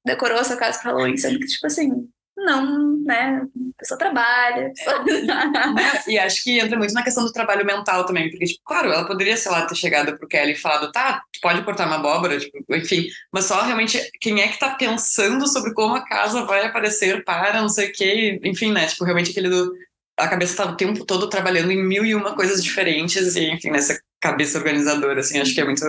decorou 0.05 0.39
essa 0.39 0.57
casa 0.57 0.79
para 0.81 0.93
Halloween, 0.93 1.17
sendo 1.17 1.39
que, 1.39 1.47
tipo 1.47 1.67
assim, 1.67 2.09
não, 2.37 2.97
né? 3.05 3.43
A 3.45 3.79
pessoa 3.79 3.99
trabalha. 3.99 4.73
Pessoa... 4.75 5.05
e 6.09 6.19
acho 6.19 6.43
que 6.43 6.59
entra 6.59 6.79
muito 6.79 6.95
na 6.95 7.03
questão 7.03 7.25
do 7.25 7.33
trabalho 7.33 7.67
mental 7.67 8.07
também, 8.07 8.31
porque, 8.31 8.47
tipo, 8.47 8.61
claro, 8.65 8.91
ela 8.91 9.07
poderia, 9.07 9.37
sei 9.37 9.53
lá, 9.53 9.67
ter 9.67 9.75
chegado 9.75 10.17
pro 10.19 10.29
Kelly 10.29 10.53
e 10.53 10.57
falado, 10.57 10.91
tá, 10.91 11.23
tu 11.33 11.41
pode 11.41 11.63
cortar 11.63 11.87
uma 11.87 11.97
abóbora, 11.97 12.39
tipo, 12.39 12.59
enfim, 12.75 13.07
mas 13.33 13.45
só 13.45 13.63
realmente 13.63 14.01
quem 14.21 14.41
é 14.41 14.49
que 14.49 14.59
tá 14.59 14.71
pensando 14.71 15.47
sobre 15.47 15.75
como 15.75 15.95
a 15.95 16.05
casa 16.05 16.45
vai 16.45 16.65
aparecer 16.65 17.25
para 17.25 17.61
não 17.61 17.69
sei 17.69 17.89
o 17.89 17.93
quê, 17.93 18.41
enfim, 18.43 18.73
né? 18.73 18.87
Tipo, 18.87 19.05
realmente 19.05 19.31
aquele 19.31 19.51
do 19.51 19.73
a 20.21 20.29
cabeça 20.29 20.57
tá 20.57 20.71
o 20.71 20.77
tempo 20.77 21.05
todo 21.05 21.29
trabalhando 21.29 21.71
em 21.73 21.83
mil 21.83 22.05
e 22.05 22.15
uma 22.15 22.35
coisas 22.35 22.63
diferentes 22.63 23.37
e, 23.37 23.51
enfim, 23.51 23.71
nessa 23.71 24.01
cabeça 24.21 24.59
organizadora, 24.59 25.21
assim, 25.21 25.41
acho 25.41 25.55
que 25.55 25.61
é 25.61 25.65
muito, 25.65 25.85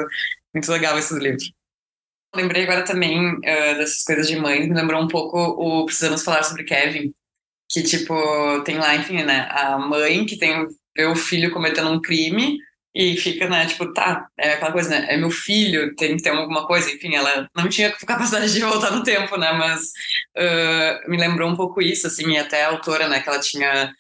muito 0.54 0.72
legal 0.72 0.98
esse 0.98 1.13
livro. 1.18 1.44
Lembrei 2.33 2.63
agora 2.63 2.83
também 2.83 3.36
uh, 3.36 3.42
dessas 3.78 4.04
coisas 4.04 4.28
de 4.28 4.38
mãe, 4.38 4.68
me 4.68 4.74
lembrou 4.74 5.01
um 5.01 5.07
pouco 5.07 5.38
o 5.38 5.86
Precisamos 5.86 6.24
Falar 6.24 6.44
sobre 6.44 6.63
Kevin, 6.63 7.13
que, 7.69 7.83
tipo, 7.83 8.16
tem 8.63 8.78
lá, 8.78 8.95
enfim, 8.95 9.24
né, 9.24 9.48
a 9.50 9.78
mãe 9.78 10.25
que 10.25 10.38
tem 10.38 10.68
vê 10.95 11.06
o 11.06 11.16
filho 11.16 11.51
cometendo 11.51 11.89
um 11.89 12.01
crime 12.01 12.57
e 12.94 13.16
fica, 13.16 13.48
né, 13.48 13.66
tipo, 13.66 13.94
tá, 13.94 14.28
é 14.38 14.54
aquela 14.54 14.73
coisa, 14.73 14.90
né, 14.90 15.07
é 15.09 15.18
meu 15.18 15.31
filho, 15.31 15.95
tem 15.95 16.18
que 16.18 16.23
ter 16.23 16.30
alguma 16.30 16.68
coisa, 16.68 16.92
enfim, 16.92 17.16
ela 17.16 17.50
não 17.56 17.69
tinha 17.69 17.92
capacidade 17.92 18.52
de 18.52 18.59
voltar 18.59 18.92
no 18.92 19.04
tempo, 19.04 19.38
né, 19.38 19.54
mas 19.54 19.92
uh, 20.38 21.09
me 21.09 21.18
lembrou 21.18 21.50
um 21.50 21.56
pouco 21.56 21.81
isso, 21.81 22.07
assim, 22.07 22.31
e 22.31 22.38
até 22.38 22.66
a 22.66 22.69
autora, 22.69 23.07
né, 23.07 23.21
que 23.21 23.30
ela 23.30 23.40
tinha 23.40 23.94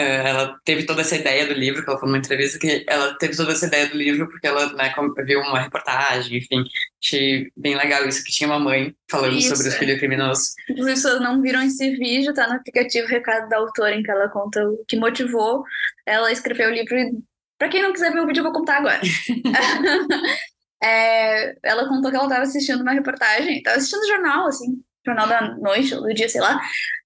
ela 0.00 0.58
teve 0.64 0.84
toda 0.84 1.00
essa 1.00 1.16
ideia 1.16 1.46
do 1.46 1.54
livro, 1.54 1.82
que 1.82 1.90
ela 1.90 1.98
falou 1.98 2.12
numa 2.12 2.24
entrevista, 2.24 2.58
que 2.58 2.84
ela 2.88 3.14
teve 3.18 3.36
toda 3.36 3.52
essa 3.52 3.66
ideia 3.66 3.88
do 3.88 3.96
livro 3.96 4.28
porque 4.28 4.46
ela 4.46 4.72
né, 4.74 4.92
viu 5.24 5.40
uma 5.40 5.60
reportagem, 5.60 6.38
enfim. 6.38 6.64
Achei 7.02 7.50
bem 7.56 7.76
legal 7.76 8.06
isso, 8.06 8.22
que 8.22 8.32
tinha 8.32 8.48
uma 8.48 8.60
mãe 8.60 8.94
falando 9.10 9.36
isso. 9.36 9.54
sobre 9.54 9.68
o 9.68 9.78
filho 9.78 9.98
criminoso. 9.98 10.50
Inclusive, 10.70 10.96
se 10.96 11.02
vocês 11.02 11.20
não 11.20 11.42
viram 11.42 11.62
esse 11.62 11.90
vídeo, 11.96 12.32
tá 12.32 12.46
no 12.46 12.54
aplicativo 12.54 13.08
Recado 13.08 13.48
da 13.48 13.58
Autora, 13.58 13.94
em 13.94 14.02
que 14.02 14.10
ela 14.10 14.28
conta 14.28 14.62
o 14.64 14.84
que 14.86 14.96
motivou 14.96 15.64
ela 16.06 16.28
a 16.28 16.32
escrever 16.32 16.68
o 16.68 16.72
livro. 16.72 16.96
E, 16.96 17.12
pra 17.58 17.68
quem 17.68 17.82
não 17.82 17.92
quiser 17.92 18.12
ver 18.12 18.20
o 18.20 18.26
vídeo, 18.26 18.40
eu 18.40 18.44
vou 18.44 18.52
contar 18.52 18.78
agora. 18.78 19.00
é, 20.82 21.56
ela 21.62 21.88
contou 21.88 22.10
que 22.10 22.16
ela 22.16 22.26
estava 22.26 22.42
assistindo 22.42 22.82
uma 22.82 22.92
reportagem, 22.92 23.58
estava 23.58 23.76
assistindo 23.76 24.06
jornal, 24.06 24.46
assim, 24.46 24.80
jornal 25.06 25.26
da 25.26 25.56
noite 25.56 25.94
ou 25.94 26.02
do 26.02 26.14
dia, 26.14 26.28
sei 26.28 26.40
lá. 26.40 26.60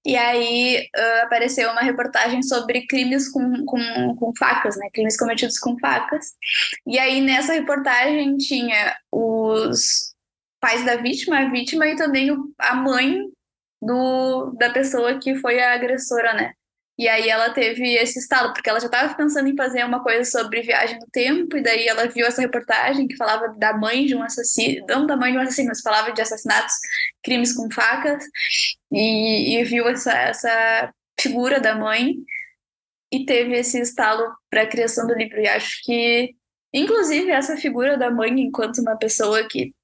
E 0.05 0.15
aí 0.15 0.87
uh, 0.95 1.23
apareceu 1.23 1.71
uma 1.71 1.81
reportagem 1.81 2.43
sobre 2.43 2.85
crimes 2.87 3.29
com, 3.29 3.65
com, 3.65 4.15
com 4.17 4.33
facas, 4.37 4.75
né? 4.77 4.89
Crimes 4.93 5.17
cometidos 5.17 5.57
com 5.59 5.77
facas. 5.79 6.33
E 6.85 6.99
aí 6.99 7.21
nessa 7.21 7.53
reportagem 7.53 8.37
tinha 8.37 8.97
os 9.11 10.13
pais 10.59 10.85
da 10.85 10.95
vítima, 10.97 11.39
a 11.39 11.49
vítima 11.49 11.87
e 11.87 11.95
também 11.95 12.29
a 12.57 12.75
mãe 12.75 13.19
do, 13.81 14.55
da 14.57 14.69
pessoa 14.69 15.19
que 15.19 15.35
foi 15.35 15.61
a 15.61 15.73
agressora, 15.73 16.33
né? 16.33 16.53
E 17.03 17.07
aí 17.09 17.27
ela 17.27 17.49
teve 17.49 17.95
esse 17.95 18.17
estalo, 18.17 18.53
porque 18.53 18.69
ela 18.69 18.79
já 18.79 18.85
estava 18.85 19.13
pensando 19.13 19.49
em 19.49 19.57
fazer 19.57 19.83
uma 19.83 20.01
coisa 20.01 20.23
sobre 20.23 20.61
viagem 20.61 20.97
no 20.99 21.07
tempo, 21.11 21.57
e 21.57 21.61
daí 21.61 21.85
ela 21.85 22.07
viu 22.07 22.25
essa 22.25 22.41
reportagem 22.41 23.09
que 23.09 23.17
falava 23.17 23.53
da 23.57 23.77
mãe 23.77 24.05
de 24.05 24.15
um 24.15 24.23
assassino, 24.23 24.85
não 24.87 25.05
da 25.05 25.17
mãe 25.17 25.33
de 25.33 25.37
um 25.37 25.41
assassino, 25.41 25.67
mas 25.67 25.81
falava 25.81 26.13
de 26.13 26.21
assassinatos, 26.21 26.73
crimes 27.21 27.51
com 27.53 27.69
facas, 27.69 28.23
e, 28.89 29.57
e 29.57 29.63
viu 29.65 29.85
essa, 29.89 30.13
essa 30.13 30.93
figura 31.19 31.59
da 31.59 31.75
mãe, 31.75 32.15
e 33.11 33.25
teve 33.25 33.57
esse 33.57 33.81
estalo 33.81 34.23
para 34.49 34.61
a 34.61 34.67
criação 34.67 35.05
do 35.05 35.13
livro. 35.13 35.41
E 35.41 35.47
acho 35.47 35.81
que 35.83 36.33
Inclusive, 36.73 37.29
essa 37.29 37.55
figura 37.55 37.95
da 37.95 38.09
mãe 38.09 38.31
enquanto 38.31 38.79
uma 38.79 38.97
pessoa 38.97 39.47
que 39.47 39.75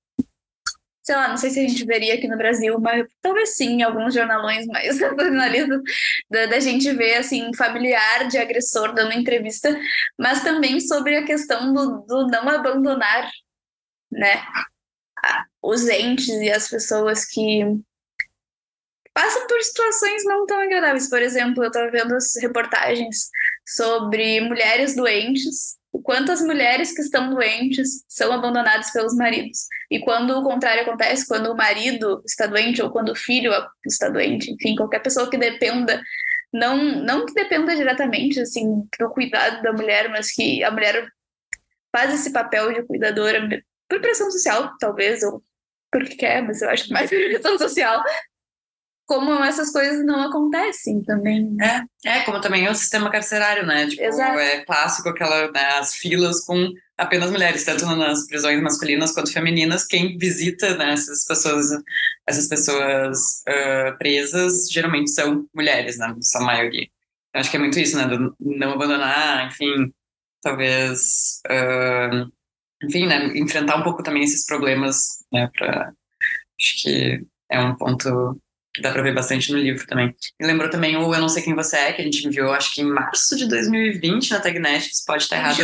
sei 1.10 1.16
lá, 1.16 1.28
não 1.28 1.38
sei 1.38 1.50
se 1.50 1.60
a 1.60 1.68
gente 1.68 1.84
veria 1.86 2.14
aqui 2.14 2.28
no 2.28 2.38
Brasil, 2.38 2.80
mas 2.80 3.08
talvez 3.20 3.56
sim, 3.56 3.78
em 3.78 3.82
alguns 3.82 4.14
jornalões 4.14 4.68
mais 4.68 4.96
jornalistas, 4.96 5.82
da, 6.30 6.46
da, 6.46 6.60
gente 6.60 6.92
ver, 6.94 7.16
assim, 7.16 7.52
familiar 7.56 8.28
de 8.28 8.38
agressor 8.38 8.94
dando 8.94 9.14
entrevista, 9.14 9.76
mas 10.20 10.44
também 10.44 10.80
sobre 10.80 11.18
a 11.18 11.26
questão 11.26 11.74
do, 11.74 12.02
do 12.02 12.28
não 12.28 12.48
abandonar, 12.48 13.28
né, 14.12 14.44
os 15.64 15.88
entes 15.90 16.28
e 16.28 16.52
as 16.52 16.70
pessoas 16.70 17.26
que 17.26 17.64
passam 19.20 19.46
por 19.48 19.62
situações 19.62 20.24
não 20.24 20.46
tão 20.46 20.62
agradáveis. 20.62 21.10
Por 21.10 21.22
exemplo, 21.22 21.62
eu 21.62 21.68
estava 21.68 21.92
vendo 21.92 22.16
as 22.16 22.36
reportagens 22.42 23.30
sobre 23.66 24.40
mulheres 24.40 24.96
doentes 24.96 25.78
o 25.92 26.02
quanto 26.02 26.32
as 26.32 26.42
mulheres 26.42 26.94
que 26.94 27.02
estão 27.02 27.32
doentes 27.32 28.06
são 28.08 28.32
abandonadas 28.32 28.92
pelos 28.92 29.16
maridos. 29.16 29.66
E 29.90 30.00
quando 30.00 30.38
o 30.38 30.44
contrário 30.44 30.84
acontece, 30.84 31.28
quando 31.28 31.52
o 31.52 31.58
marido 31.58 32.22
está 32.26 32.46
doente 32.46 32.80
ou 32.80 32.92
quando 32.92 33.10
o 33.10 33.16
filho 33.16 33.52
está 33.86 34.08
doente, 34.08 34.52
enfim, 34.52 34.76
qualquer 34.76 35.00
pessoa 35.00 35.28
que 35.28 35.38
dependa, 35.38 36.00
não, 36.54 36.78
não 36.78 37.26
que 37.26 37.34
dependa 37.34 37.76
diretamente 37.76 38.40
assim 38.40 38.88
do 39.00 39.10
cuidado 39.10 39.64
da 39.64 39.74
mulher, 39.74 40.10
mas 40.10 40.32
que 40.32 40.64
a 40.64 40.70
mulher 40.70 41.08
faz 41.92 42.14
esse 42.14 42.32
papel 42.32 42.72
de 42.72 42.84
cuidadora 42.84 43.50
por 43.90 44.00
pressão 44.00 44.30
social, 44.30 44.72
talvez, 44.80 45.24
ou 45.24 45.44
porque 45.92 46.16
quer, 46.16 46.44
mas 46.44 46.62
eu 46.62 46.70
acho 46.70 46.94
mais 46.94 47.10
por 47.10 47.18
pressão 47.18 47.58
social, 47.58 48.04
como 49.10 49.44
essas 49.44 49.72
coisas 49.72 50.06
não 50.06 50.22
acontecem 50.22 51.02
também. 51.02 51.50
Né? 51.50 51.84
É, 52.06 52.20
é, 52.20 52.24
como 52.26 52.40
também 52.40 52.68
é 52.68 52.70
o 52.70 52.76
sistema 52.76 53.10
carcerário, 53.10 53.66
né? 53.66 53.88
Tipo, 53.88 54.04
Exato. 54.04 54.38
é 54.38 54.64
clássico 54.64 55.10
aquela, 55.10 55.52
né, 55.52 55.66
as 55.80 55.96
filas 55.96 56.46
com 56.46 56.72
apenas 56.96 57.32
mulheres, 57.32 57.66
tanto 57.66 57.88
nas 57.88 58.28
prisões 58.28 58.62
masculinas 58.62 59.12
quanto 59.12 59.34
femininas, 59.34 59.88
quem 59.88 60.16
visita 60.16 60.78
né, 60.78 60.94
essas 60.94 61.26
pessoas, 61.26 61.66
essas 62.28 62.48
pessoas 62.48 63.18
uh, 63.48 63.98
presas 63.98 64.70
geralmente 64.70 65.10
são 65.10 65.48
mulheres, 65.56 65.98
né? 65.98 66.16
São 66.22 66.42
a 66.44 66.46
maioria. 66.46 66.88
Eu 67.34 67.40
acho 67.40 67.50
que 67.50 67.58
é 67.58 67.60
muito 67.60 67.80
isso, 67.80 67.98
né? 67.98 68.06
Do 68.06 68.36
não 68.40 68.74
abandonar, 68.74 69.48
enfim, 69.48 69.92
talvez, 70.44 71.42
uh, 71.50 72.32
enfim, 72.84 73.08
né? 73.08 73.36
Enfrentar 73.36 73.78
um 73.78 73.84
pouco 73.84 74.04
também 74.04 74.22
esses 74.22 74.46
problemas, 74.46 74.98
né? 75.34 75.50
Pra, 75.58 75.92
acho 76.60 76.84
que 76.84 77.26
é 77.50 77.60
um 77.60 77.76
ponto 77.76 78.40
que 78.80 78.84
dá 78.84 78.92
pra 78.92 79.02
ver 79.02 79.14
bastante 79.14 79.52
no 79.52 79.58
livro 79.58 79.86
também. 79.86 80.16
E 80.40 80.46
lembrou 80.46 80.70
também 80.70 80.96
o 80.96 81.14
Eu 81.14 81.20
Não 81.20 81.30
Sei 81.30 81.44
Quem 81.44 81.54
Você 81.54 81.76
É, 81.76 81.94
que 81.94 82.02
a 82.02 82.06
gente 82.06 82.26
enviou, 82.26 82.54
acho 82.54 82.74
que 82.74 82.82
em 82.82 82.86
março 82.86 83.36
de 83.36 83.48
2020 83.48 84.32
na 84.32 84.40
Tagnet, 84.40 84.90
pode 85.06 85.24
estar 85.24 85.36
errado. 85.36 85.58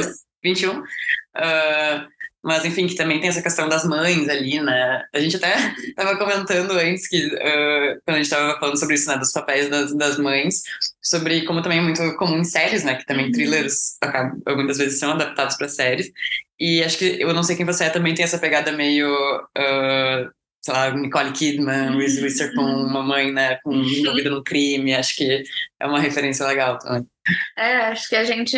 21. 0.43 0.74
21. 0.74 0.79
Uh, 0.79 2.15
mas, 2.43 2.63
enfim, 2.65 2.86
que 2.86 2.95
também 2.95 3.19
tem 3.19 3.29
essa 3.29 3.41
questão 3.41 3.67
das 3.69 3.86
mães 3.86 4.27
ali, 4.29 4.62
né? 4.62 5.03
A 5.13 5.19
gente 5.19 5.38
até 5.38 5.55
estava 5.88 6.17
comentando 6.17 6.72
antes, 6.72 7.07
que 7.07 7.25
uh, 7.25 8.01
quando 8.05 8.15
a 8.15 8.17
gente 8.17 8.25
estava 8.25 8.60
falando 8.60 8.77
sobre 8.77 8.95
isso, 8.95 9.10
né? 9.10 9.17
Dos 9.17 9.31
papéis 9.31 9.69
das, 9.69 9.95
das 9.95 10.19
mães, 10.19 10.62
sobre 11.01 11.43
como 11.45 11.62
também 11.62 11.79
é 11.79 11.81
muito 11.81 12.15
comum 12.17 12.38
em 12.38 12.43
séries, 12.43 12.84
né? 12.84 12.95
Que 12.95 13.05
também 13.05 13.27
uhum. 13.27 13.31
thrillers 13.31 13.98
acabam, 14.01 14.39
muitas 14.55 14.77
vezes 14.77 15.00
são 15.00 15.13
adaptados 15.13 15.55
para 15.55 15.69
séries. 15.69 16.12
E 16.60 16.84
acho 16.84 16.98
que 16.98 17.17
Eu 17.19 17.34
Não 17.34 17.43
Sei 17.43 17.55
Quem 17.55 17.65
Você 17.65 17.86
É 17.86 17.89
também 17.89 18.13
tem 18.13 18.25
essa 18.25 18.38
pegada 18.38 18.72
meio... 18.74 19.10
Uh, 19.57 20.29
sei 20.65 20.74
lá, 20.74 20.89
Nicole 20.89 21.31
Kidman, 21.31 21.95
Reese 21.95 22.24
Witherspoon, 22.24 22.88
uma 22.88 23.03
mãe, 23.03 23.31
né, 23.31 23.60
com, 23.63 23.72
envolvida 23.72 24.31
no 24.31 24.43
crime, 24.43 24.95
acho 24.95 25.15
que 25.15 25.43
é 25.79 25.86
uma 25.86 26.00
referência 26.00 26.43
legal 26.48 26.79
também. 26.79 27.07
É, 27.55 27.77
acho 27.86 28.10
que 28.10 28.15
a 28.15 28.24
gente, 28.24 28.57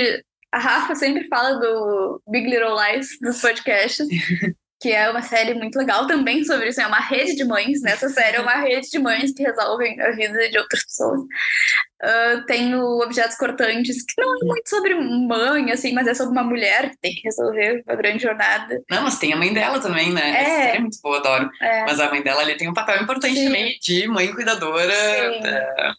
a 0.54 0.58
Rafa 0.58 0.96
sempre 0.96 1.28
fala 1.28 1.60
do 1.60 2.22
Big 2.30 2.50
Little 2.50 2.78
Lies 2.78 3.20
dos 3.20 3.42
podcasts, 3.42 4.08
que 4.80 4.92
é 4.92 5.10
uma 5.10 5.22
série 5.22 5.54
muito 5.54 5.78
legal 5.78 6.06
também 6.06 6.44
sobre 6.44 6.70
isso. 6.70 6.80
É 6.80 6.88
uma 6.88 7.00
rede 7.00 7.36
de 7.36 7.44
mães. 7.44 7.82
Nessa 7.82 8.10
série 8.10 8.38
é 8.38 8.42
uma 8.42 8.56
rede 8.56 8.90
de 8.90 9.00
mães 9.00 9.34
que 9.34 9.44
resolvem 9.44 10.00
a 10.00 10.12
vida 10.12 10.50
de 10.50 10.58
outras 10.58 10.84
pessoas. 10.84 11.22
Uh, 11.22 12.46
tem 12.46 12.76
o 12.76 13.02
Objetos 13.02 13.38
Cortantes, 13.38 14.06
que 14.06 14.22
não 14.22 14.36
é 14.36 14.46
muito 14.46 14.70
sobre 14.70 14.94
mãe, 14.94 15.72
assim, 15.72 15.94
mas 15.94 16.08
é 16.08 16.14
sobre 16.14 16.32
uma 16.32 16.44
mulher 16.44 16.92
que 16.92 16.98
tem 16.98 17.16
que 17.16 17.22
resolver 17.24 17.84
a 17.88 17.96
grande 17.96 18.22
jornada. 18.22 18.82
Não, 18.90 19.02
mas 19.02 19.18
tem 19.18 19.34
a 19.34 19.38
mãe 19.38 19.52
dela 19.52 19.80
também, 19.80 20.14
né? 20.14 20.22
É, 20.22 20.42
Essa 20.42 20.56
série 20.56 20.78
é 20.78 20.82
muito 20.82 20.98
boa, 21.02 21.18
adoro. 21.18 21.50
É. 21.60 21.82
Mas 21.86 22.00
a 22.00 22.10
mãe 22.10 22.22
dela 22.22 22.42
ali 22.42 22.56
tem 22.56 22.70
um 22.70 22.74
papel 22.74 23.02
importante 23.02 23.34
Sim. 23.34 23.46
também 23.46 23.78
de 23.82 24.08
mãe 24.08 24.32
cuidadora. 24.32 24.94
É... 24.94 25.92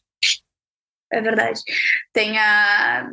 é 1.15 1.21
verdade. 1.21 1.61
Tem 2.13 2.39
a 2.39 3.11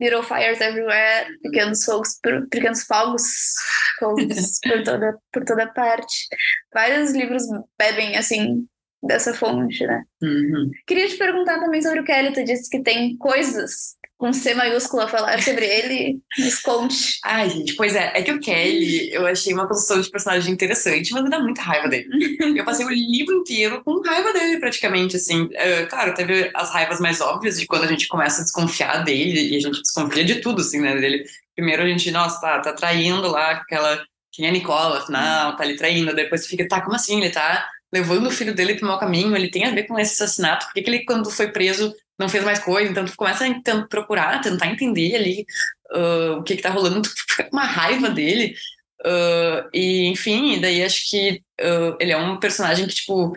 Little 0.00 0.22
Fires 0.22 0.60
Everywhere, 0.60 1.26
pequenos 1.42 1.84
fogos, 1.84 2.18
pequenos 2.50 2.84
fogos, 2.84 3.54
fogos 3.98 4.58
por, 4.62 4.82
toda, 4.84 5.18
por 5.32 5.44
toda 5.44 5.66
parte. 5.72 6.26
Vários 6.72 7.12
livros 7.12 7.42
bebem, 7.78 8.16
assim, 8.16 8.66
dessa 9.02 9.34
fonte, 9.34 9.86
né? 9.86 10.04
Uhum. 10.22 10.70
Queria 10.86 11.08
te 11.08 11.16
perguntar 11.16 11.60
também 11.60 11.82
sobre 11.82 12.00
o 12.00 12.04
Kelly. 12.04 12.32
Tu 12.32 12.44
disse 12.44 12.70
que 12.70 12.82
tem 12.82 13.16
coisas 13.16 13.97
com 14.18 14.32
C 14.32 14.52
maiúsculo 14.52 15.04
a 15.04 15.08
falar 15.08 15.40
sobre 15.40 15.64
ele. 15.64 16.18
Nos 16.36 16.58
conte. 16.58 17.20
Ai, 17.24 17.48
gente, 17.48 17.76
pois 17.76 17.94
é. 17.94 18.12
É 18.14 18.22
que 18.22 18.32
o 18.32 18.40
Kelly, 18.40 19.12
eu 19.12 19.24
achei 19.24 19.54
uma 19.54 19.68
construção 19.68 20.00
de 20.00 20.10
personagem 20.10 20.52
interessante, 20.52 21.12
mas 21.12 21.22
me 21.22 21.30
dá 21.30 21.38
muita 21.38 21.62
raiva 21.62 21.88
dele. 21.88 22.08
eu 22.58 22.64
passei 22.64 22.84
o 22.84 22.90
livro 22.90 23.36
inteiro 23.36 23.80
com 23.84 24.02
raiva 24.02 24.32
dele, 24.32 24.58
praticamente, 24.58 25.16
assim. 25.16 25.44
Uh, 25.44 25.88
claro, 25.88 26.14
teve 26.14 26.50
as 26.52 26.70
raivas 26.72 26.98
mais 26.98 27.20
óbvias 27.20 27.58
de 27.60 27.66
quando 27.66 27.84
a 27.84 27.86
gente 27.86 28.08
começa 28.08 28.40
a 28.40 28.44
desconfiar 28.44 29.04
dele, 29.04 29.52
e 29.52 29.56
a 29.56 29.60
gente 29.60 29.80
desconfia 29.80 30.24
de 30.24 30.40
tudo, 30.40 30.62
assim, 30.62 30.80
né, 30.80 30.96
dele. 30.96 31.24
Primeiro 31.54 31.84
a 31.84 31.86
gente, 31.86 32.10
nossa, 32.10 32.40
tá, 32.40 32.58
tá 32.60 32.72
traindo 32.72 33.28
lá 33.28 33.52
aquela... 33.52 34.04
Quem 34.32 34.46
é 34.46 34.50
Nicola, 34.50 34.98
afinal, 34.98 35.56
tá 35.56 35.64
ali 35.64 35.76
traindo. 35.76 36.14
Depois 36.14 36.46
fica, 36.46 36.66
tá, 36.68 36.80
como 36.80 36.94
assim? 36.94 37.20
Ele 37.20 37.30
tá 37.30 37.66
levando 37.92 38.26
o 38.26 38.30
filho 38.30 38.54
dele 38.54 38.74
para 38.74 38.84
o 38.84 38.88
mau 38.88 38.98
caminho, 38.98 39.36
ele 39.36 39.50
tem 39.50 39.64
a 39.64 39.70
ver 39.70 39.84
com 39.84 39.98
esse 39.98 40.22
assassinato, 40.22 40.66
por 40.66 40.74
que, 40.74 40.82
que 40.82 40.90
ele, 40.90 41.04
quando 41.04 41.30
foi 41.30 41.48
preso, 41.50 41.94
não 42.18 42.28
fez 42.28 42.44
mais 42.44 42.58
coisa? 42.58 42.90
Então, 42.90 43.04
tu 43.04 43.16
começa 43.16 43.46
a 43.46 43.48
tentar 43.48 43.86
procurar, 43.86 44.40
tentar 44.40 44.66
entender 44.66 45.14
ali 45.14 45.46
uh, 45.92 46.38
o 46.38 46.42
que 46.42 46.56
que 46.56 46.62
tá 46.62 46.70
rolando, 46.70 47.02
tu 47.02 47.10
fica 47.28 47.44
com 47.44 47.56
uma 47.56 47.64
raiva 47.64 48.10
dele, 48.10 48.54
uh, 49.02 49.68
e 49.72 50.06
enfim, 50.08 50.60
daí 50.60 50.82
acho 50.82 51.08
que 51.08 51.42
uh, 51.60 51.96
ele 51.98 52.12
é 52.12 52.16
um 52.16 52.38
personagem 52.38 52.86
que, 52.86 52.94
tipo, 52.94 53.32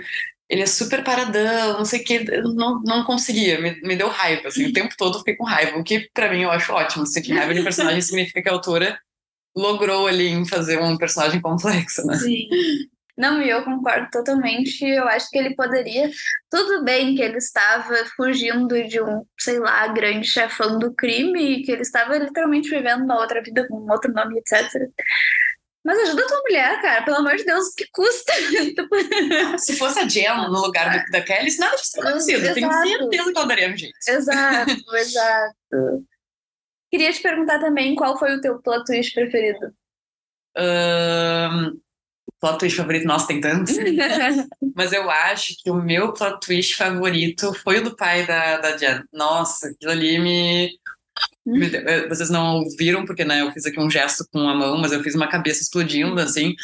ele 0.49 0.63
é 0.63 0.67
super 0.67 1.01
paradão, 1.01 1.77
não 1.77 1.85
sei 1.85 2.01
o 2.01 2.03
que, 2.03 2.19
não, 2.41 2.81
não 2.83 3.05
conseguia, 3.05 3.59
me, 3.61 3.79
me 3.81 3.95
deu 3.95 4.09
raiva, 4.09 4.49
assim, 4.49 4.65
o 4.65 4.73
tempo 4.73 4.93
todo 4.97 5.15
eu 5.15 5.19
fiquei 5.19 5.35
com 5.35 5.45
raiva, 5.45 5.77
o 5.77 5.83
que 5.83 6.09
para 6.13 6.29
mim 6.29 6.41
eu 6.41 6.51
acho 6.51 6.73
ótimo, 6.73 7.07
sentir 7.07 7.33
raiva 7.33 7.53
de 7.53 7.63
personagem 7.63 8.01
significa 8.03 8.41
que 8.41 8.49
a 8.49 8.51
autora 8.51 8.99
logrou 9.55 10.07
ali 10.07 10.27
em 10.27 10.45
fazer 10.45 10.77
um 10.81 10.97
personagem 10.97 11.39
complexo, 11.39 12.05
né? 12.05 12.17
Sim. 12.17 12.47
Não, 13.21 13.39
e 13.39 13.51
eu 13.51 13.63
concordo 13.63 14.09
totalmente. 14.09 14.83
Eu 14.83 15.07
acho 15.07 15.29
que 15.29 15.37
ele 15.37 15.55
poderia. 15.55 16.09
Tudo 16.49 16.83
bem 16.83 17.13
que 17.15 17.21
ele 17.21 17.37
estava 17.37 18.03
fugindo 18.17 18.83
de 18.87 18.99
um, 18.99 19.23
sei 19.39 19.59
lá, 19.59 19.87
grande 19.89 20.27
chefão 20.27 20.79
do 20.79 20.91
crime, 20.91 21.61
que 21.61 21.71
ele 21.71 21.83
estava 21.83 22.17
literalmente 22.17 22.67
vivendo 22.67 23.03
uma 23.03 23.21
outra 23.21 23.39
vida 23.43 23.67
com 23.67 23.77
um 23.77 23.91
outro 23.91 24.11
nome, 24.11 24.39
etc. 24.39 24.67
Mas 25.85 25.99
ajuda 25.99 26.23
a 26.23 26.27
tua 26.27 26.41
mulher, 26.41 26.81
cara. 26.81 27.05
Pelo 27.05 27.17
amor 27.17 27.35
de 27.35 27.43
Deus, 27.43 27.67
o 27.67 27.75
que 27.75 27.85
custa? 27.91 28.33
Se 29.59 29.77
fosse 29.77 29.99
a 29.99 30.09
Gemma 30.09 30.47
no 30.47 30.59
lugar 30.59 31.05
do, 31.05 31.11
da 31.11 31.21
Kelly, 31.21 31.55
nada 31.59 31.75
disso 31.75 31.91
teria 31.91 32.09
acontecido. 32.09 32.43
Eu 32.43 32.53
tenho 32.55 32.71
certeza 32.71 33.31
que 33.31 33.37
ela 33.37 33.47
daria 33.47 33.69
um 33.69 33.77
jeito. 33.77 33.97
Exato, 34.07 34.71
exato. 34.97 36.07
Queria 36.89 37.13
te 37.13 37.21
perguntar 37.21 37.59
também 37.59 37.93
qual 37.93 38.17
foi 38.17 38.35
o 38.35 38.41
teu 38.41 38.59
plot 38.63 38.83
twist 38.83 39.13
preferido. 39.13 39.71
Um, 40.57 41.79
plot 42.41 42.57
twist 42.57 42.75
favorito, 42.75 43.05
nossa, 43.05 43.27
tem 43.27 43.39
tantos. 43.39 43.77
Mas 44.75 44.91
eu 44.91 45.09
acho 45.09 45.55
que 45.63 45.69
o 45.69 45.75
meu 45.75 46.11
plot 46.11 46.39
twist 46.45 46.75
favorito 46.75 47.53
foi 47.53 47.77
o 47.77 47.83
do 47.83 47.95
pai 47.95 48.25
da, 48.25 48.57
da 48.57 48.75
Jan. 48.75 49.03
Nossa, 49.13 49.67
aquilo 49.67 49.91
ali 49.91 50.19
me. 50.19 50.71
me 51.45 51.67
eh, 51.67 52.07
vocês 52.09 52.31
não 52.31 52.57
ouviram, 52.57 53.05
porque 53.05 53.23
né, 53.23 53.41
eu 53.41 53.51
fiz 53.51 53.65
aqui 53.65 53.79
um 53.79 53.89
gesto 53.89 54.25
com 54.33 54.49
a 54.49 54.55
mão, 54.55 54.79
mas 54.79 54.91
eu 54.91 55.03
fiz 55.03 55.13
uma 55.13 55.27
cabeça 55.27 55.61
explodindo, 55.61 56.19
assim. 56.19 56.55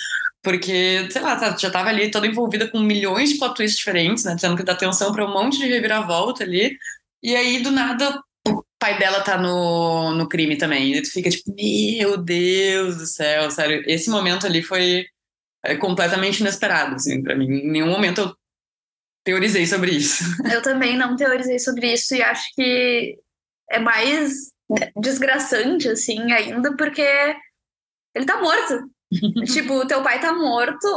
Porque, 0.41 1.07
sei 1.11 1.21
lá, 1.21 1.35
tá, 1.35 1.55
já 1.55 1.69
tava 1.69 1.89
ali 1.89 2.09
toda 2.09 2.25
envolvida 2.25 2.67
com 2.67 2.79
milhões 2.79 3.29
de 3.29 3.37
plot 3.37 3.55
twists 3.55 3.77
diferentes, 3.77 4.23
né? 4.23 4.35
Tendo 4.39 4.57
que 4.57 4.63
dar 4.63 4.73
atenção 4.73 5.11
para 5.11 5.25
um 5.25 5.33
monte 5.33 5.59
de 5.59 5.67
reviravolta 5.67 6.43
ali. 6.43 6.75
E 7.21 7.35
aí, 7.35 7.59
do 7.61 7.69
nada, 7.69 8.19
o 8.47 8.63
pai 8.79 8.97
dela 8.97 9.21
tá 9.21 9.37
no, 9.37 10.15
no 10.15 10.27
crime 10.27 10.57
também. 10.57 10.95
E 10.95 11.01
tu 11.01 11.11
fica 11.11 11.29
tipo, 11.29 11.53
meu 11.55 12.17
Deus 12.17 12.97
do 12.97 13.05
céu, 13.05 13.51
sério. 13.51 13.83
Esse 13.85 14.09
momento 14.09 14.47
ali 14.47 14.63
foi 14.63 15.05
é 15.67 15.75
completamente 15.75 16.39
inesperado, 16.39 16.95
assim, 16.95 17.21
para 17.21 17.35
mim. 17.35 17.45
Em 17.45 17.69
nenhum 17.69 17.89
momento 17.89 18.21
eu 18.21 18.35
teorizei 19.23 19.67
sobre 19.67 19.91
isso. 19.91 20.23
Eu 20.51 20.61
também 20.61 20.97
não 20.97 21.17
teorizei 21.17 21.59
sobre 21.59 21.91
isso 21.91 22.15
e 22.15 22.23
acho 22.23 22.55
que 22.55 23.19
é 23.69 23.77
mais 23.77 24.51
desgraçante, 24.95 25.89
assim, 25.89 26.31
ainda, 26.31 26.75
porque 26.77 27.05
ele 28.15 28.25
tá 28.25 28.39
morto. 28.39 28.89
tipo, 29.53 29.73
o 29.73 29.87
teu 29.87 30.01
pai 30.01 30.21
tá 30.21 30.33
morto, 30.33 30.87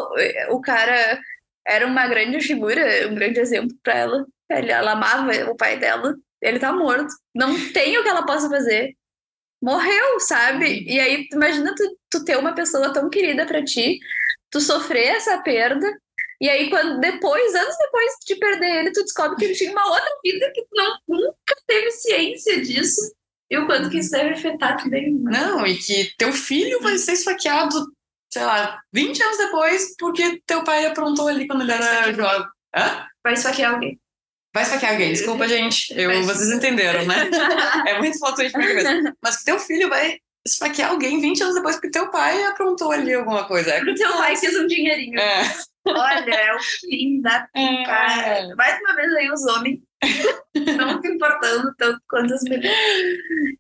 o 0.51 0.61
cara 0.61 1.21
era 1.67 1.87
uma 1.87 2.07
grande 2.07 2.41
figura, 2.41 3.09
um 3.09 3.15
grande 3.17 3.41
exemplo 3.41 3.77
para 3.83 3.95
ela. 3.95 4.27
Ela 4.49 4.93
amava 4.93 5.33
o 5.51 5.57
pai 5.57 5.79
dela, 5.79 6.15
ele 6.41 6.61
tá 6.61 6.73
morto. 6.73 7.13
Não 7.35 7.53
tem 7.73 7.99
o 7.99 8.03
que 8.03 8.09
ela 8.09 8.25
possa 8.25 8.49
fazer. 8.49 8.95
morreu, 9.63 10.21
sabe? 10.21 10.85
E 10.89 10.99
aí, 11.01 11.29
imagina 11.33 11.75
tu, 11.75 11.99
tu 12.11 12.25
ter 12.25 12.37
uma 12.39 12.55
pessoa 12.55 12.93
tão 12.93 13.11
querida 13.11 13.47
para 13.47 13.65
ti, 13.65 13.99
tu 14.51 14.61
sofrer 14.61 15.17
essa 15.17 15.39
perda, 15.43 15.91
e 16.41 16.49
aí, 16.49 16.71
quando 16.71 16.99
depois, 17.01 17.55
anos 17.55 17.77
depois 17.77 18.13
de 18.27 18.37
perder 18.37 18.81
ele, 18.81 18.93
tu 18.93 19.03
descobre 19.03 19.37
que 19.37 19.45
ele 19.45 19.55
tinha 19.55 19.73
uma 19.73 19.87
outra 19.87 20.11
vida 20.25 20.51
que 20.55 20.63
tu 20.63 20.75
não, 20.75 20.99
nunca 21.07 21.55
teve 21.67 21.91
ciência 21.91 22.63
disso. 22.63 23.15
E 23.51 23.59
o 23.59 23.67
quanto 23.67 23.91
que 23.91 23.99
isso 23.99 24.11
deve 24.11 24.31
afetar 24.31 24.83
também. 24.83 25.13
Né? 25.13 25.39
Não, 25.39 25.67
e 25.67 25.77
que 25.77 26.15
teu 26.17 26.33
filho 26.33 26.81
vai 26.81 26.97
ser 26.97 27.13
esfaqueado, 27.13 27.93
sei 28.33 28.43
lá, 28.43 28.81
20 28.93 29.23
anos 29.23 29.37
depois, 29.37 29.95
porque 29.99 30.41
teu 30.47 30.65
pai 30.65 30.87
aprontou 30.87 31.29
ali 31.29 31.47
quando 31.47 31.63
ele 31.63 31.73
era 31.73 32.11
jovem. 32.13 32.47
Hã? 32.75 33.07
Vai 33.23 33.35
esfaquear 33.35 33.75
alguém. 33.75 34.01
Vai 34.55 34.63
esfaquear 34.63 34.93
alguém, 34.93 35.13
desculpa, 35.13 35.47
gente. 35.49 35.93
Eu, 35.95 36.23
vocês 36.23 36.51
entenderam, 36.51 37.05
né? 37.05 37.29
é 37.87 37.99
muito 37.99 38.19
flutuante 38.19 38.57
minha 38.57 38.69
cabeça. 38.69 39.15
Mas 39.23 39.37
que 39.39 39.45
teu 39.45 39.59
filho 39.59 39.91
vai 39.91 40.19
esfaquear 40.47 40.91
alguém 40.91 41.21
20 41.21 41.43
anos 41.43 41.55
depois 41.55 41.77
porque 41.77 41.91
teu 41.91 42.11
pai 42.11 42.45
aprontou 42.45 42.91
ali 42.93 43.15
alguma 43.15 43.45
coisa. 43.45 43.71
É 43.71 43.79
porque 43.79 43.95
teu 43.95 44.13
pai 44.13 44.37
fez 44.37 44.57
um 44.59 44.67
dinheirinho. 44.67 45.19
É. 45.19 45.43
Olha, 45.87 46.35
é 46.35 46.55
o 46.55 46.61
fim 46.61 47.21
da 47.21 47.49
é. 47.55 48.55
Mais 48.55 48.81
uma 48.81 48.95
vez 48.95 49.13
aí 49.15 49.31
os 49.31 49.47
homens 49.47 49.81
não 50.77 51.01
se 51.01 51.09
importando 51.09 51.75
tanto 51.77 52.01
quanto 52.09 52.35
as 52.35 52.43
mulheres. 52.43 52.71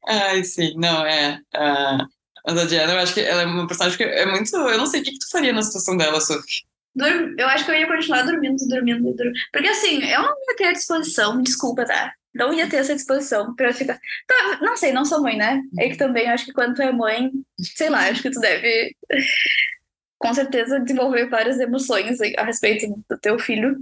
Ai, 0.06 0.44
sim, 0.44 0.74
não, 0.76 1.04
é. 1.04 1.40
Uh, 1.54 2.06
a 2.46 2.64
Diana, 2.64 2.92
eu 2.92 2.98
acho 2.98 3.14
que 3.14 3.20
ela 3.20 3.42
é 3.42 3.46
uma 3.46 3.66
personagem 3.66 3.96
que 3.96 4.04
é 4.04 4.26
muito. 4.26 4.54
Eu 4.54 4.78
não 4.78 4.86
sei 4.86 5.00
o 5.00 5.04
que, 5.04 5.12
que 5.12 5.18
tu 5.18 5.30
faria 5.30 5.52
na 5.52 5.62
situação 5.62 5.96
dela, 5.96 6.20
Sophie. 6.20 6.62
Eu 6.96 7.48
acho 7.48 7.64
que 7.64 7.70
eu 7.70 7.74
ia 7.76 7.86
continuar 7.86 8.22
dormindo, 8.22 8.56
dormindo, 8.68 9.14
dormindo. 9.14 9.38
Porque 9.52 9.68
assim, 9.68 10.04
eu 10.04 10.22
não 10.22 10.34
ia 10.48 10.56
ter 10.56 10.64
a 10.64 10.72
disposição, 10.72 11.40
desculpa, 11.42 11.84
tá? 11.84 12.12
Não 12.34 12.52
ia 12.52 12.68
ter 12.68 12.76
essa 12.76 12.94
disposição 12.94 13.54
pra 13.54 13.72
ficar. 13.72 13.98
Tá, 14.26 14.58
não 14.60 14.76
sei, 14.76 14.92
não 14.92 15.04
sou 15.04 15.22
mãe, 15.22 15.36
né? 15.36 15.60
É 15.78 15.88
que 15.88 15.96
também 15.96 16.28
acho 16.28 16.46
que 16.46 16.52
quando 16.52 16.74
tu 16.74 16.82
é 16.82 16.92
mãe, 16.92 17.30
sei 17.76 17.90
lá, 17.90 18.08
acho 18.08 18.22
que 18.22 18.30
tu 18.30 18.40
deve 18.40 18.94
com 20.18 20.32
certeza 20.34 20.80
desenvolver 20.80 21.28
várias 21.28 21.58
emoções 21.58 22.18
a 22.36 22.44
respeito 22.44 22.86
do 23.08 23.18
teu 23.18 23.38
filho. 23.38 23.76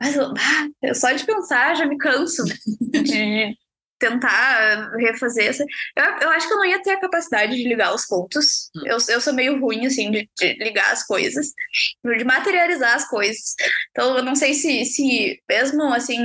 Mas 0.00 0.16
eu, 0.16 0.94
só 0.94 1.12
de 1.12 1.24
pensar 1.24 1.74
já 1.74 1.86
me 1.86 1.98
canso 1.98 2.44
de 2.44 3.56
tentar 4.00 4.90
refazer 4.96 5.46
essa. 5.46 5.64
Eu, 5.94 6.04
eu 6.22 6.30
acho 6.30 6.48
que 6.48 6.54
eu 6.54 6.56
não 6.56 6.64
ia 6.64 6.82
ter 6.82 6.92
a 6.92 7.00
capacidade 7.00 7.54
de 7.54 7.68
ligar 7.68 7.94
os 7.94 8.06
pontos. 8.06 8.70
Hum. 8.74 8.82
Eu, 8.86 8.96
eu 9.08 9.20
sou 9.20 9.32
meio 9.32 9.60
ruim, 9.60 9.86
assim, 9.86 10.10
de, 10.10 10.28
de, 10.36 10.54
ligar 10.54 10.90
as 10.90 11.06
coisas, 11.06 11.52
de 12.04 12.24
materializar 12.24 12.96
as 12.96 13.06
coisas. 13.08 13.54
Então, 13.90 14.16
eu 14.16 14.24
não 14.24 14.34
sei 14.34 14.54
se, 14.54 14.84
se 14.86 15.40
mesmo, 15.48 15.84
assim, 15.92 16.18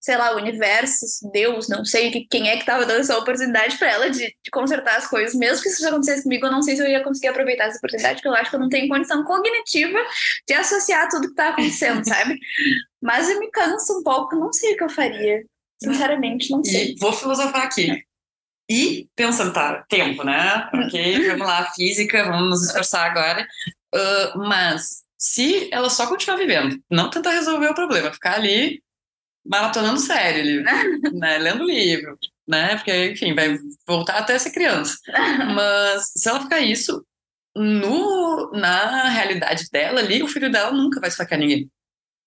sei 0.00 0.16
lá, 0.16 0.34
o 0.34 0.38
universo, 0.38 1.06
Deus, 1.32 1.68
não 1.68 1.84
sei 1.84 2.26
quem 2.28 2.48
é 2.48 2.54
que 2.54 2.62
estava 2.62 2.84
dando 2.84 3.00
essa 3.00 3.16
oportunidade 3.16 3.78
para 3.78 3.88
ela 3.88 4.10
de, 4.10 4.26
de, 4.26 4.50
consertar 4.50 4.96
as 4.96 5.06
coisas. 5.06 5.34
Mesmo 5.34 5.62
que 5.62 5.68
isso 5.68 5.86
acontecesse 5.86 6.24
comigo, 6.24 6.46
eu 6.46 6.50
não 6.50 6.62
sei 6.62 6.74
se 6.74 6.82
eu 6.82 6.88
ia 6.88 7.04
conseguir 7.04 7.28
aproveitar 7.28 7.66
essa 7.66 7.78
oportunidade, 7.78 8.16
porque 8.16 8.28
eu 8.28 8.34
acho 8.34 8.50
que 8.50 8.56
eu 8.56 8.60
não 8.60 8.68
tenho 8.68 8.88
condição 8.88 9.22
cognitiva 9.22 9.98
de 10.48 10.54
associar 10.54 11.08
tudo 11.08 11.26
que 11.26 11.32
está 11.34 11.50
acontecendo, 11.50 12.02
sabe? 12.08 12.36
Mas 13.00 13.28
eu 13.28 13.38
me 13.38 13.50
canso 13.50 14.00
um 14.00 14.02
pouco, 14.02 14.34
não 14.34 14.52
sei 14.52 14.72
o 14.72 14.76
que 14.76 14.84
eu 14.84 14.90
faria. 14.90 15.44
Sinceramente, 15.82 16.50
não 16.50 16.64
sei. 16.64 16.92
E 16.92 16.98
vou 16.98 17.12
filosofar 17.12 17.62
aqui. 17.62 18.02
E 18.70 19.08
pensando, 19.14 19.52
tá, 19.52 19.84
tempo, 19.88 20.24
né? 20.24 20.70
Ok, 20.74 21.28
vamos 21.28 21.46
lá, 21.46 21.70
física, 21.72 22.24
vamos 22.24 22.50
nos 22.50 22.66
esforçar 22.66 23.10
agora. 23.10 23.46
Uh, 23.94 24.38
mas 24.38 25.02
se 25.18 25.68
ela 25.72 25.90
só 25.90 26.06
continuar 26.06 26.36
vivendo, 26.36 26.82
não 26.90 27.10
tentar 27.10 27.32
resolver 27.32 27.68
o 27.68 27.74
problema, 27.74 28.12
ficar 28.12 28.34
ali 28.34 28.82
maratonando 29.44 30.00
série, 30.00 30.62
né? 31.12 31.38
lendo 31.38 31.64
livro, 31.64 32.18
né? 32.46 32.76
Porque, 32.76 33.10
enfim, 33.10 33.34
vai 33.34 33.58
voltar 33.86 34.18
até 34.18 34.38
ser 34.38 34.50
criança. 34.50 34.96
Mas 35.54 36.12
se 36.16 36.28
ela 36.28 36.40
ficar 36.40 36.60
isso, 36.60 37.04
no, 37.54 38.50
na 38.52 39.08
realidade 39.10 39.68
dela 39.70 40.00
ali, 40.00 40.22
o 40.22 40.28
filho 40.28 40.50
dela 40.50 40.72
nunca 40.72 41.00
vai 41.00 41.08
esfaquear 41.08 41.40
ninguém. 41.40 41.70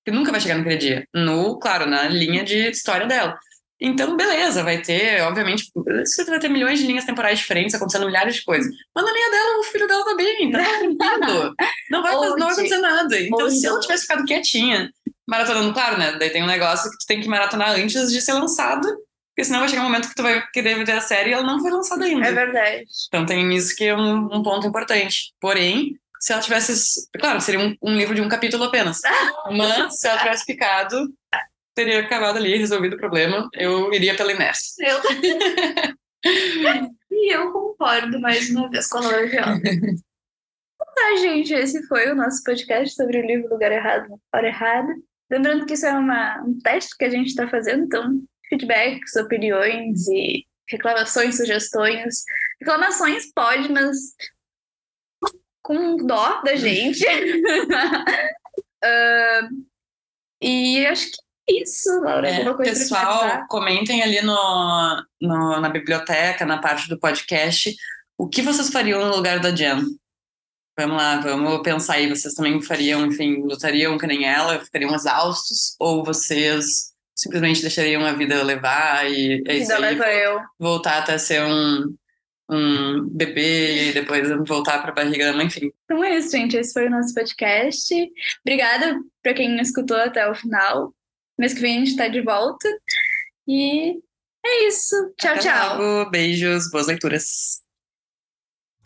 Porque 0.06 0.16
nunca 0.16 0.32
vai 0.32 0.40
chegar 0.40 0.56
naquele 0.56 0.78
dia. 0.78 1.08
No, 1.12 1.58
claro, 1.58 1.88
na 1.88 2.08
linha 2.08 2.44
de 2.44 2.70
história 2.70 3.08
dela. 3.08 3.36
Então, 3.82 4.16
beleza, 4.16 4.64
vai 4.64 4.80
ter, 4.82 5.22
obviamente, 5.24 5.70
você 5.74 6.24
vai 6.26 6.40
ter 6.40 6.48
milhões 6.48 6.80
de 6.80 6.86
linhas 6.86 7.06
temporais 7.06 7.40
diferentes, 7.40 7.74
acontecendo 7.74 8.06
milhares 8.06 8.36
de 8.36 8.44
coisas. 8.44 8.72
Mas 8.96 9.04
na 9.04 9.12
linha 9.12 9.32
dela, 9.32 9.60
o 9.60 9.64
filho 9.64 9.88
dela 9.88 10.06
tá 10.06 10.16
bem, 10.16 10.52
tá 10.52 10.60
tranquilo. 11.18 11.56
Não 11.90 12.04
vai, 12.04 12.14
não 12.14 12.38
vai 12.38 12.52
acontecer 12.52 12.78
nada. 12.78 13.20
Então, 13.20 13.50
se 13.50 13.66
ela 13.66 13.80
tivesse 13.80 14.04
ficado 14.04 14.24
quietinha, 14.26 14.92
maratonando, 15.28 15.74
claro, 15.74 15.98
né? 15.98 16.16
Daí 16.20 16.30
tem 16.30 16.44
um 16.44 16.48
negócio 16.48 16.90
que 16.92 16.98
tu 17.00 17.06
tem 17.08 17.20
que 17.20 17.28
maratonar 17.28 17.72
antes 17.72 18.12
de 18.12 18.22
ser 18.22 18.34
lançado, 18.34 18.88
porque 19.36 19.44
senão 19.44 19.60
vai 19.60 19.70
chegar 19.70 19.82
um 19.82 19.86
momento 19.86 20.08
que 20.08 20.16
tu 20.16 20.24
vai 20.24 20.42
querer 20.54 20.86
ver 20.86 20.92
a 20.94 21.02
série 21.02 21.32
e 21.32 21.34
ela 21.34 21.44
não 21.44 21.60
foi 21.60 21.72
lançada 21.72 22.06
ainda. 22.06 22.28
É 22.28 22.32
verdade. 22.32 22.86
Então 23.08 23.26
tem 23.26 23.54
isso 23.54 23.76
que 23.76 23.86
é 23.86 23.96
um, 23.96 24.30
um 24.32 24.44
ponto 24.44 24.68
importante. 24.68 25.34
Porém, 25.42 25.98
se 26.20 26.34
ela 26.34 26.42
tivesse. 26.42 27.08
Claro, 27.20 27.42
seria 27.42 27.60
um, 27.60 27.76
um 27.82 27.96
livro 27.96 28.16
de 28.16 28.22
um 28.22 28.30
capítulo 28.30 28.64
apenas. 28.64 29.02
Mas 29.52 30.00
se 30.00 30.08
ela 30.08 30.20
tivesse 30.20 30.46
ficado, 30.46 31.14
teria 31.74 32.00
acabado 32.00 32.38
ali, 32.38 32.58
resolvido 32.58 32.96
o 32.96 33.00
problema. 33.00 33.50
Eu 33.54 33.94
iria 33.94 34.16
pela 34.16 34.32
inércia. 34.32 34.86
Eu 34.86 35.02
E 37.12 37.34
eu 37.34 37.52
concordo 37.52 38.20
mais 38.20 38.50
uma 38.50 38.70
vez 38.70 38.88
com 38.88 38.98
a 38.98 39.02
Laura 39.02 39.30
Tá, 40.96 41.16
gente, 41.18 41.54
esse 41.54 41.86
foi 41.88 42.12
o 42.12 42.16
nosso 42.16 42.44
podcast 42.44 42.96
sobre 42.96 43.20
o 43.20 43.26
livro 43.26 43.50
Lugar 43.50 43.72
Errado, 43.72 44.20
Hora 44.34 44.48
Errada. 44.48 44.94
Lembrando 45.30 45.66
que 45.66 45.74
isso 45.74 45.86
é 45.86 45.94
uma, 45.94 46.42
um 46.42 46.58
teste 46.60 46.96
que 46.98 47.06
a 47.06 47.10
gente 47.10 47.28
está 47.28 47.48
fazendo, 47.48 47.84
então 47.84 48.22
feedbacks, 48.48 49.16
opiniões 49.16 50.08
e 50.08 50.46
reclamações, 50.70 51.38
sugestões. 51.38 52.24
Reclamações 52.60 53.32
pode, 53.34 53.72
mas 53.72 53.96
com 55.66 55.98
dó 55.98 56.44
da 56.44 56.56
gente. 56.56 57.04
uh, 58.86 59.66
e 60.40 60.86
acho 60.86 61.08
que 61.08 61.18
é 61.50 61.64
isso, 61.64 61.90
Laura. 62.02 62.30
É, 62.30 62.54
pessoal, 62.54 63.48
comentem 63.48 64.04
ali 64.04 64.22
no, 64.22 65.04
no, 65.20 65.60
na 65.60 65.70
biblioteca, 65.70 66.46
na 66.46 66.60
parte 66.60 66.88
do 66.88 67.00
podcast, 67.00 67.76
o 68.16 68.30
que 68.30 68.44
vocês 68.44 68.70
fariam 68.70 69.04
no 69.04 69.16
lugar 69.16 69.40
da 69.40 69.50
Jen. 69.50 69.84
Vamos 70.78 70.98
lá, 70.98 71.20
vamos 71.22 71.64
pensar 71.64 71.96
aí. 71.96 72.08
Vocês 72.08 72.36
também 72.36 72.62
fariam, 72.62 73.04
enfim, 73.08 73.42
lutariam 73.42 73.98
que 73.98 74.06
nem 74.06 74.24
ela, 74.24 74.60
ficariam 74.60 74.94
exaustos? 74.94 75.76
Ou 75.80 76.04
vocês 76.04 76.94
simplesmente 77.16 77.62
deixariam 77.62 78.06
a 78.06 78.14
vida 78.14 78.44
levar 78.44 79.10
e 79.10 79.42
é 79.48 79.56
isso 79.56 79.72
eu. 79.72 80.42
voltar 80.60 81.00
até 81.00 81.18
ser 81.18 81.44
um, 81.44 81.96
um 82.50 83.08
bebê 83.10 83.90
e 83.90 83.94
depois 83.94 84.30
voltar 84.48 84.80
para 84.82 84.92
a 84.92 84.94
barriga 84.94 85.26
da 85.26 85.34
mãe, 85.34 85.48
enfim. 85.48 85.72
Então 85.86 86.04
é 86.04 86.18
isso, 86.18 86.32
gente. 86.32 86.56
Esse 86.56 86.74
foi 86.74 86.88
o 86.88 86.92
nosso 86.92 87.14
podcast. 87.14 87.94
Obrigada 88.46 89.00
para 89.24 89.34
quem 89.34 89.60
escutou 89.60 89.98
até 89.98 90.30
o 90.30 90.36
final. 90.36 90.94
Mês 91.38 91.54
que 91.54 91.62
vem 91.62 91.76
a 91.76 91.80
gente 91.80 91.92
está 91.92 92.08
de 92.08 92.22
volta. 92.22 92.68
E 93.48 94.00
é 94.46 94.68
isso. 94.68 94.96
Tchau, 95.20 95.34
até 95.34 95.42
tchau. 95.42 95.78
Logo. 95.78 96.12
Beijos, 96.12 96.70
boas 96.70 96.88
leituras. 96.88 97.64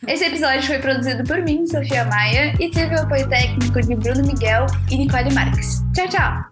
Esse 0.08 0.24
episódio 0.24 0.62
foi 0.62 0.78
produzido 0.78 1.24
por 1.24 1.42
mim, 1.42 1.66
Sofia 1.66 2.06
Maia, 2.06 2.54
e 2.58 2.70
teve 2.70 2.94
o 2.94 3.00
apoio 3.00 3.28
técnico 3.28 3.82
de 3.82 3.94
Bruno 3.94 4.26
Miguel 4.26 4.64
e 4.90 4.96
Nicole 4.96 5.32
Marques. 5.34 5.82
Tchau, 5.94 6.08
tchau! 6.08 6.49